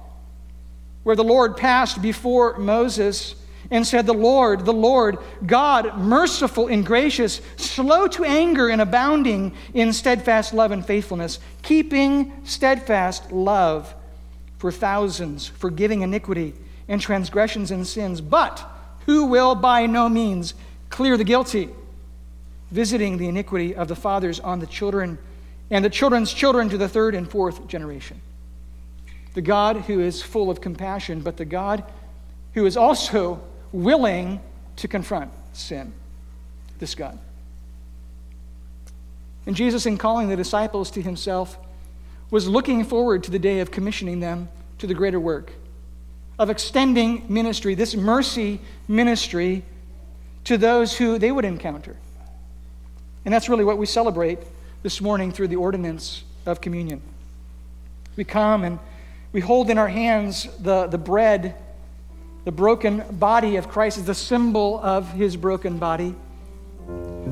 where 1.04 1.16
the 1.16 1.24
Lord 1.24 1.56
passed 1.56 2.02
before 2.02 2.58
Moses 2.58 3.36
and 3.70 3.86
said, 3.86 4.08
The 4.08 4.14
Lord, 4.14 4.66
the 4.66 4.74
Lord, 4.74 5.20
God, 5.46 5.98
merciful 6.00 6.68
and 6.68 6.84
gracious, 6.84 7.42
slow 7.58 8.08
to 8.08 8.24
anger 8.24 8.70
and 8.70 8.82
abounding 8.82 9.54
in 9.76 9.94
steadfast 9.94 10.52
love 10.52 10.72
and 10.72 10.84
faithfulness, 10.84 11.40
keeping 11.62 12.34
steadfast 12.44 13.32
love 13.32 13.94
for 14.58 14.72
thousands, 14.72 15.46
forgiving 15.46 16.02
iniquity 16.02 16.56
and 16.88 17.00
transgressions 17.00 17.70
and 17.70 17.86
sins, 17.86 18.20
but 18.20 18.68
who 19.06 19.26
will 19.26 19.54
by 19.54 19.86
no 19.86 20.10
means 20.10 20.56
clear 20.90 21.18
the 21.18 21.24
guilty, 21.24 21.70
visiting 22.72 23.18
the 23.18 23.28
iniquity 23.28 23.76
of 23.76 23.88
the 23.88 23.96
fathers 23.96 24.40
on 24.40 24.60
the 24.60 24.68
children 24.68 25.18
and 25.72 25.86
the 25.86 25.90
children's 25.90 26.34
children 26.34 26.70
to 26.70 26.78
the 26.78 26.90
third 26.90 27.16
and 27.16 27.30
fourth 27.30 27.68
generation. 27.68 28.20
The 29.34 29.42
God 29.42 29.78
who 29.78 30.00
is 30.00 30.22
full 30.22 30.50
of 30.50 30.62
compassion, 30.62 31.22
but 31.22 31.38
the 31.38 31.46
God 31.46 31.84
who 32.54 32.66
is 32.66 32.76
also 32.76 33.42
willing 33.72 34.42
to 34.78 34.88
confront 34.88 35.32
sin, 35.54 35.94
this 36.80 36.96
God. 36.96 37.20
And 39.46 39.56
Jesus, 39.56 39.86
in 39.86 39.98
calling 39.98 40.30
the 40.30 40.36
disciples 40.36 40.92
to 40.92 41.02
himself, 41.02 41.58
was 42.32 42.48
looking 42.48 42.84
forward 42.84 43.24
to 43.24 43.32
the 43.32 43.40
day 43.40 43.60
of 43.60 43.72
commissioning 43.72 44.20
them 44.20 44.50
to 44.80 44.88
the 44.88 44.94
greater 44.94 45.20
work, 45.20 45.52
of 46.38 46.50
extending 46.50 47.26
ministry, 47.28 47.76
this 47.76 47.96
mercy 47.96 48.60
ministry, 48.88 49.64
to 50.46 50.58
those 50.58 50.98
who 50.98 51.20
they 51.20 51.32
would 51.32 51.46
encounter. 51.46 51.98
And 53.26 53.34
that's 53.34 53.50
really 53.50 53.66
what 53.66 53.78
we 53.78 53.86
celebrate 53.86 54.40
this 54.84 55.02
morning 55.02 55.32
through 55.32 55.50
the 55.50 55.58
ordinance 55.58 56.24
of 56.46 56.62
communion. 56.62 57.02
We 58.16 58.24
come 58.24 58.64
and 58.64 58.80
we 59.32 59.42
hold 59.42 59.70
in 59.70 59.78
our 59.78 59.88
hands 59.88 60.48
the, 60.60 60.88
the 60.88 60.98
bread 60.98 61.56
the 62.46 62.52
broken 62.54 63.04
body 63.12 63.58
of 63.58 63.68
Christ 63.68 63.98
is 63.98 64.06
the 64.06 64.16
symbol 64.16 64.80
of 64.82 65.12
his 65.12 65.36
broken 65.36 65.78
body, 65.78 66.16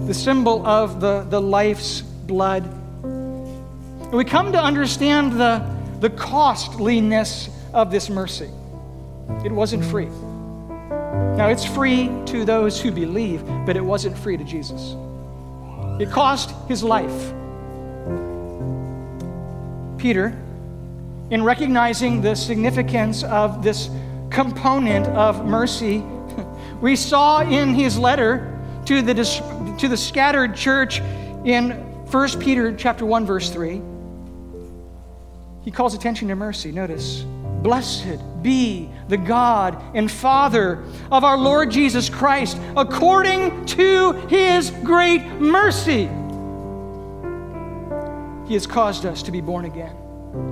the 0.06 0.14
symbol 0.14 0.64
of 0.68 1.00
the, 1.00 1.26
the 1.30 1.42
life's 1.42 2.02
blood. 2.02 2.66
And 3.04 4.14
we 4.14 4.26
come 4.26 4.52
to 4.52 4.62
understand 4.62 5.32
the, 5.40 5.66
the 6.02 6.10
costliness 6.10 7.50
of 7.74 7.90
this 7.90 8.10
mercy. 8.10 8.50
It 9.46 9.52
wasn't 9.52 9.86
free. 9.86 10.06
Now, 10.06 11.48
it's 11.48 11.66
free 11.66 12.12
to 12.28 12.44
those 12.44 12.80
who 12.80 12.92
believe, 12.92 13.44
but 13.66 13.78
it 13.78 13.84
wasn't 13.84 14.18
free 14.18 14.36
to 14.38 14.44
Jesus. 14.44 14.94
It 16.00 16.12
cost 16.12 16.54
his 16.68 16.84
life. 16.84 17.34
Peter, 19.98 20.38
in 21.30 21.44
recognizing 21.44 22.22
the 22.22 22.36
significance 22.36 23.24
of 23.24 23.64
this 23.64 23.90
component 24.30 25.08
of 25.08 25.46
mercy. 25.46 26.04
We 26.80 26.96
saw 26.96 27.40
in 27.40 27.74
his 27.74 27.98
letter 27.98 28.56
to 28.86 29.02
the, 29.02 29.16
to 29.80 29.88
the 29.88 29.98
scattered 29.98 30.56
church 30.56 31.02
in 31.44 31.72
1 31.72 32.40
Peter 32.40 32.76
chapter 32.76 33.04
1 33.04 33.26
verse 33.26 33.50
3. 33.50 33.82
He 35.64 35.72
calls 35.72 35.96
attention 35.96 36.28
to 36.28 36.36
mercy. 36.36 36.72
Notice, 36.72 37.26
blessed 37.62 38.20
be 38.42 38.90
the 39.08 39.18
God 39.18 39.82
and 39.96 40.12
Father 40.12 40.84
of 41.12 41.24
our 41.24 41.38
Lord 41.38 41.72
Jesus 41.72 42.10
Christ 42.10 42.58
according 42.76 43.66
to 43.68 44.14
his 44.28 44.72
great 44.84 45.26
mercy. 45.40 46.10
He 48.48 48.54
has 48.54 48.66
caused 48.68 49.06
us 49.06 49.24
to 49.24 49.32
be 49.32 49.42
born 49.42 49.66
again 49.66 49.96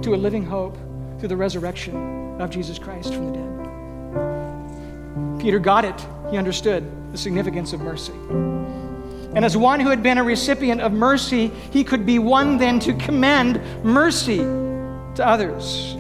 to 0.01 0.15
a 0.15 0.17
living 0.17 0.45
hope 0.45 0.77
through 1.19 1.29
the 1.29 1.37
resurrection 1.37 2.41
of 2.41 2.49
Jesus 2.49 2.77
Christ 2.77 3.13
from 3.13 3.27
the 3.27 3.39
dead. 3.39 3.45
Peter 5.39 5.59
got 5.59 5.85
it. 5.85 6.05
He 6.31 6.37
understood 6.37 6.83
the 7.11 7.17
significance 7.17 7.71
of 7.71 7.81
mercy. 7.81 8.13
And 9.35 9.45
as 9.45 9.55
one 9.55 9.79
who 9.79 9.89
had 9.89 10.01
been 10.01 10.17
a 10.17 10.23
recipient 10.23 10.81
of 10.81 10.91
mercy, 10.91 11.51
he 11.71 11.83
could 11.83 12.05
be 12.05 12.19
one 12.19 12.57
then 12.57 12.79
to 12.79 12.93
commend 12.93 13.61
mercy 13.83 14.37
to 14.37 15.25
others. 15.25 15.95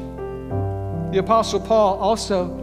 The 1.15 1.21
Apostle 1.21 1.61
Paul 1.61 1.97
also 1.97 2.61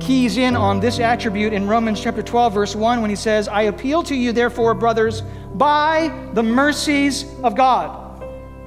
keys 0.00 0.36
in 0.36 0.54
on 0.54 0.80
this 0.80 1.00
attribute 1.00 1.54
in 1.54 1.66
Romans 1.66 1.98
chapter 1.98 2.22
12, 2.22 2.52
verse 2.52 2.76
1, 2.76 3.00
when 3.00 3.08
he 3.08 3.16
says, 3.16 3.48
I 3.48 3.62
appeal 3.62 4.02
to 4.02 4.14
you, 4.14 4.32
therefore, 4.32 4.74
brothers, 4.74 5.22
by 5.54 6.14
the 6.34 6.42
mercies 6.42 7.24
of 7.42 7.56
God, 7.56 8.22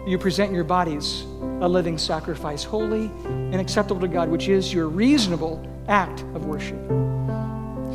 you 0.08 0.18
present 0.18 0.52
your 0.52 0.64
bodies 0.64 1.26
a 1.62 1.70
living 1.70 2.00
sacrifice, 2.00 2.64
holy 2.64 3.12
and 3.26 3.62
acceptable 3.62 4.02
to 4.02 4.08
God, 4.08 4.30
which 4.30 4.48
is 4.48 4.74
your 4.74 4.88
reasonable 4.88 5.64
act 5.88 6.22
of 6.34 6.48
worship. 6.48 6.82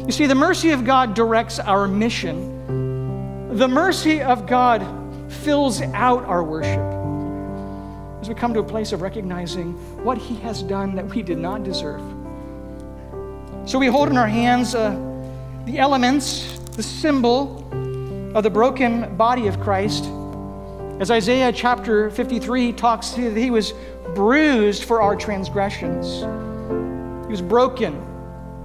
You 0.06 0.12
see, 0.12 0.26
the 0.26 0.36
mercy 0.36 0.70
of 0.70 0.84
God 0.84 1.14
directs 1.14 1.58
our 1.58 1.88
mission. 1.88 3.56
The 3.56 3.66
mercy 3.66 4.22
of 4.22 4.46
God 4.46 4.86
fills 5.32 5.82
out 5.82 6.24
our 6.26 6.44
worship 6.44 6.99
as 8.20 8.28
we 8.28 8.34
come 8.34 8.52
to 8.52 8.60
a 8.60 8.64
place 8.64 8.92
of 8.92 9.00
recognizing 9.00 9.72
what 10.04 10.18
He 10.18 10.36
has 10.36 10.62
done 10.62 10.94
that 10.96 11.06
we 11.06 11.22
did 11.22 11.38
not 11.38 11.64
deserve. 11.64 12.02
So 13.64 13.78
we 13.78 13.86
hold 13.86 14.08
in 14.08 14.16
our 14.16 14.28
hands 14.28 14.74
uh, 14.74 14.90
the 15.64 15.78
elements, 15.78 16.58
the 16.76 16.82
symbol 16.82 17.58
of 18.34 18.42
the 18.42 18.50
broken 18.50 19.16
body 19.16 19.46
of 19.46 19.58
Christ. 19.60 20.04
As 21.00 21.10
Isaiah 21.10 21.52
chapter 21.52 22.10
53 22.10 22.72
talks, 22.74 23.14
he 23.14 23.50
was 23.50 23.72
bruised 24.14 24.84
for 24.84 25.00
our 25.00 25.16
transgressions. 25.16 26.20
He 27.26 27.30
was 27.30 27.40
broken, 27.40 27.94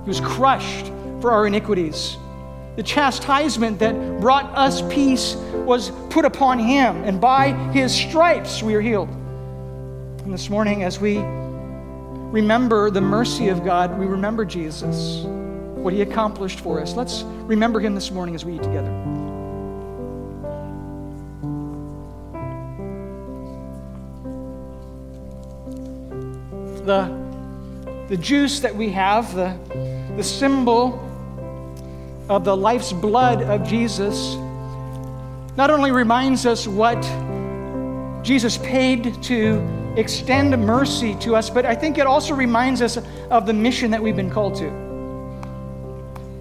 he 0.03 0.09
was 0.09 0.19
crushed 0.19 0.91
for 1.21 1.31
our 1.31 1.47
iniquities. 1.47 2.17
The 2.75 2.83
chastisement 2.83 3.79
that 3.79 4.19
brought 4.19 4.45
us 4.53 4.81
peace 4.93 5.35
was 5.53 5.91
put 6.09 6.25
upon 6.25 6.59
him, 6.59 7.03
and 7.05 7.21
by 7.21 7.53
his 7.71 7.93
stripes 7.93 8.61
we 8.61 8.75
are 8.75 8.81
healed. 8.81 9.07
And 10.25 10.33
this 10.33 10.49
morning, 10.49 10.81
as 10.81 10.99
we 10.99 11.19
remember 11.19 12.89
the 12.89 12.99
mercy 12.99 13.49
of 13.49 13.63
God, 13.63 13.99
we 13.99 14.07
remember 14.07 14.43
Jesus. 14.43 15.23
what 15.85 15.93
he 15.93 16.01
accomplished 16.01 16.61
for 16.61 16.81
us. 16.81 16.95
Let's 16.95 17.21
remember 17.21 17.79
him 17.79 17.93
this 17.93 18.09
morning 18.09 18.33
as 18.33 18.43
we 18.43 18.55
eat 18.55 18.63
together. 18.63 18.89
The, 26.85 28.07
the 28.07 28.17
juice 28.17 28.61
that 28.61 28.75
we 28.75 28.89
have, 28.89 29.35
the, 29.35 29.55
the 30.17 30.23
symbol 30.23 30.99
of 32.29 32.43
the 32.45 32.57
life's 32.57 32.91
blood 32.91 33.43
of 33.43 33.63
Jesus, 33.67 34.33
not 35.55 35.69
only 35.69 35.91
reminds 35.91 36.47
us 36.47 36.67
what 36.67 36.99
Jesus 38.23 38.57
paid 38.57 39.21
to 39.21 39.84
extend 39.97 40.57
mercy 40.65 41.15
to 41.15 41.35
us, 41.35 41.49
but 41.49 41.65
I 41.65 41.75
think 41.75 41.97
it 41.97 42.07
also 42.07 42.35
reminds 42.35 42.81
us 42.81 42.97
of 43.29 43.45
the 43.45 43.53
mission 43.53 43.91
that 43.91 44.01
we've 44.01 44.15
been 44.15 44.31
called 44.31 44.55
to. 44.55 44.85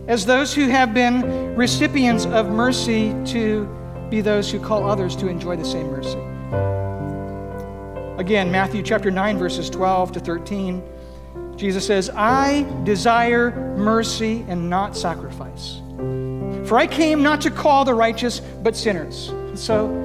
As 0.06 0.26
those 0.26 0.52
who 0.52 0.68
have 0.68 0.92
been 0.92 1.54
recipients 1.56 2.26
of 2.26 2.50
mercy, 2.50 3.14
to 3.26 3.66
be 4.10 4.20
those 4.20 4.50
who 4.50 4.60
call 4.60 4.88
others 4.88 5.16
to 5.16 5.28
enjoy 5.28 5.56
the 5.56 5.64
same 5.64 5.90
mercy. 5.90 6.18
Again, 8.20 8.50
Matthew 8.50 8.82
chapter 8.82 9.10
9, 9.10 9.38
verses 9.38 9.70
12 9.70 10.12
to 10.12 10.20
13, 10.20 10.82
Jesus 11.56 11.86
says, 11.86 12.10
I 12.14 12.66
desire 12.84 13.74
mercy 13.76 14.44
and 14.48 14.68
not 14.68 14.96
sacrifice. 14.96 15.80
For 16.68 16.78
I 16.78 16.86
came 16.86 17.22
not 17.22 17.40
to 17.42 17.50
call 17.50 17.84
the 17.84 17.94
righteous, 17.94 18.40
but 18.40 18.76
sinners. 18.76 19.32
So, 19.54 20.03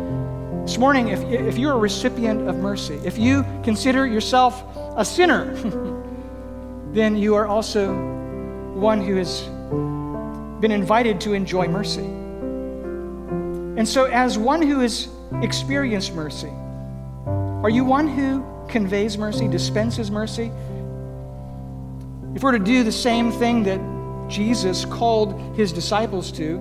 this 0.70 0.78
morning, 0.78 1.08
if, 1.08 1.24
if 1.32 1.58
you're 1.58 1.74
a 1.74 1.78
recipient 1.78 2.48
of 2.48 2.56
mercy, 2.58 3.02
if 3.04 3.18
you 3.18 3.44
consider 3.64 4.06
yourself 4.06 4.64
a 4.96 5.04
sinner, 5.04 5.52
then 6.94 7.18
you 7.18 7.34
are 7.34 7.48
also 7.48 7.92
one 8.76 9.02
who 9.02 9.16
has 9.16 9.42
been 10.62 10.70
invited 10.70 11.20
to 11.22 11.34
enjoy 11.34 11.68
mercy. 11.68 12.06
And 13.80 13.90
so, 13.90 14.06
as 14.06 14.38
one 14.38 14.62
who 14.62 14.82
has 14.82 15.08
experienced 15.42 16.14
mercy, 16.14 16.54
are 17.26 17.72
you 17.72 17.84
one 17.84 18.08
who 18.08 18.46
conveys 18.68 19.18
mercy, 19.18 19.48
dispenses 19.48 20.12
mercy? 20.12 20.52
If 22.36 22.44
we're 22.44 22.52
to 22.52 22.60
do 22.60 22.84
the 22.84 22.92
same 22.92 23.32
thing 23.32 23.64
that 23.64 24.30
Jesus 24.30 24.86
called 24.86 25.58
his 25.58 25.74
disciples 25.74 26.32
to, 26.34 26.60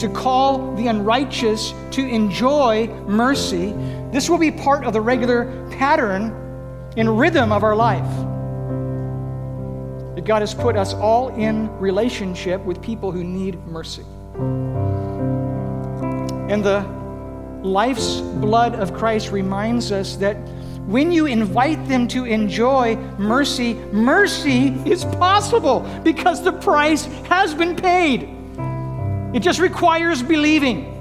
to 0.00 0.08
call 0.08 0.74
the 0.76 0.86
unrighteous 0.86 1.74
to 1.92 2.06
enjoy 2.06 2.86
mercy, 3.06 3.72
this 4.10 4.30
will 4.30 4.38
be 4.38 4.50
part 4.50 4.84
of 4.84 4.92
the 4.92 5.00
regular 5.00 5.68
pattern 5.72 6.34
and 6.96 7.18
rhythm 7.18 7.52
of 7.52 7.62
our 7.62 7.76
life. 7.76 8.10
That 10.16 10.24
God 10.24 10.40
has 10.42 10.54
put 10.54 10.76
us 10.76 10.94
all 10.94 11.28
in 11.36 11.68
relationship 11.78 12.62
with 12.62 12.80
people 12.82 13.12
who 13.12 13.22
need 13.22 13.64
mercy. 13.66 14.04
And 16.50 16.64
the 16.64 16.80
life's 17.62 18.20
blood 18.20 18.74
of 18.74 18.94
Christ 18.94 19.30
reminds 19.30 19.92
us 19.92 20.16
that 20.16 20.36
when 20.86 21.12
you 21.12 21.26
invite 21.26 21.86
them 21.86 22.08
to 22.08 22.24
enjoy 22.24 22.96
mercy, 23.18 23.74
mercy 23.92 24.68
is 24.86 25.04
possible 25.04 25.80
because 26.02 26.42
the 26.42 26.52
price 26.52 27.04
has 27.28 27.54
been 27.54 27.76
paid. 27.76 28.39
It 29.32 29.40
just 29.40 29.60
requires 29.60 30.24
believing. 30.24 30.96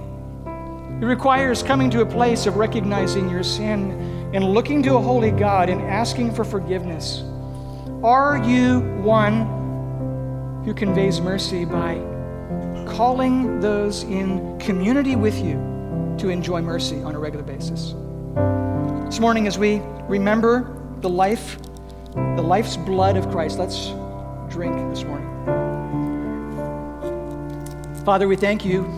It 1.01 1.05
requires 1.05 1.63
coming 1.63 1.89
to 1.89 2.01
a 2.01 2.05
place 2.05 2.45
of 2.45 2.57
recognizing 2.57 3.27
your 3.27 3.41
sin 3.41 3.91
and 4.35 4.43
looking 4.43 4.83
to 4.83 4.95
a 4.95 5.01
holy 5.01 5.31
God 5.31 5.67
and 5.67 5.81
asking 5.81 6.35
for 6.35 6.43
forgiveness. 6.43 7.23
Are 8.03 8.37
you 8.37 8.81
one 9.01 10.61
who 10.63 10.75
conveys 10.75 11.19
mercy 11.19 11.65
by 11.65 11.95
calling 12.87 13.59
those 13.59 14.03
in 14.03 14.59
community 14.59 15.15
with 15.15 15.43
you 15.43 15.55
to 16.19 16.29
enjoy 16.29 16.61
mercy 16.61 17.01
on 17.01 17.15
a 17.15 17.19
regular 17.19 17.43
basis? 17.43 17.95
This 19.05 19.19
morning, 19.19 19.47
as 19.47 19.57
we 19.57 19.81
remember 20.07 20.77
the 20.97 21.09
life, 21.09 21.57
the 22.13 22.43
life's 22.43 22.77
blood 22.77 23.17
of 23.17 23.31
Christ, 23.31 23.57
let's 23.57 23.87
drink 24.53 24.75
this 24.91 25.03
morning. 25.03 25.58
Father, 28.09 28.27
we 28.27 28.35
thank 28.37 28.65
you 28.65 28.91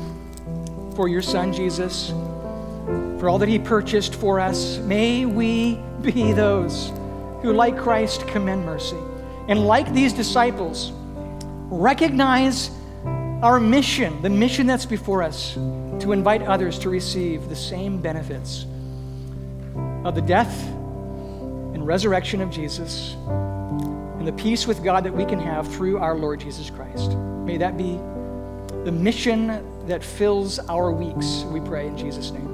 for 0.95 1.09
your 1.09 1.21
Son, 1.21 1.51
Jesus, 1.51 2.11
for 3.19 3.27
all 3.27 3.37
that 3.39 3.49
he 3.49 3.59
purchased 3.59 4.15
for 4.15 4.39
us. 4.39 4.77
May 4.77 5.25
we 5.25 5.77
be 6.01 6.31
those 6.31 6.93
who, 7.41 7.51
like 7.51 7.77
Christ, 7.77 8.25
commend 8.29 8.65
mercy. 8.65 8.95
And 9.49 9.67
like 9.67 9.93
these 9.93 10.13
disciples, 10.13 10.93
recognize 11.69 12.71
our 13.43 13.59
mission, 13.59 14.21
the 14.21 14.29
mission 14.29 14.65
that's 14.65 14.85
before 14.85 15.23
us, 15.23 15.55
to 15.55 16.13
invite 16.13 16.43
others 16.43 16.79
to 16.79 16.89
receive 16.89 17.49
the 17.49 17.55
same 17.57 18.01
benefits 18.01 18.65
of 20.05 20.15
the 20.15 20.21
death 20.21 20.57
and 21.73 21.85
resurrection 21.85 22.39
of 22.39 22.49
Jesus 22.49 23.15
and 23.27 24.25
the 24.25 24.31
peace 24.31 24.67
with 24.67 24.81
God 24.85 25.03
that 25.03 25.13
we 25.13 25.25
can 25.25 25.37
have 25.37 25.67
through 25.67 25.97
our 25.97 26.15
Lord 26.15 26.39
Jesus 26.39 26.69
Christ. 26.69 27.11
May 27.11 27.57
that 27.57 27.75
be 27.75 27.99
the 28.83 28.91
mission 28.91 29.63
that 29.85 30.03
fills 30.03 30.57
our 30.59 30.91
weeks, 30.91 31.43
we 31.51 31.59
pray 31.59 31.87
in 31.87 31.95
Jesus' 31.97 32.31
name. 32.31 32.50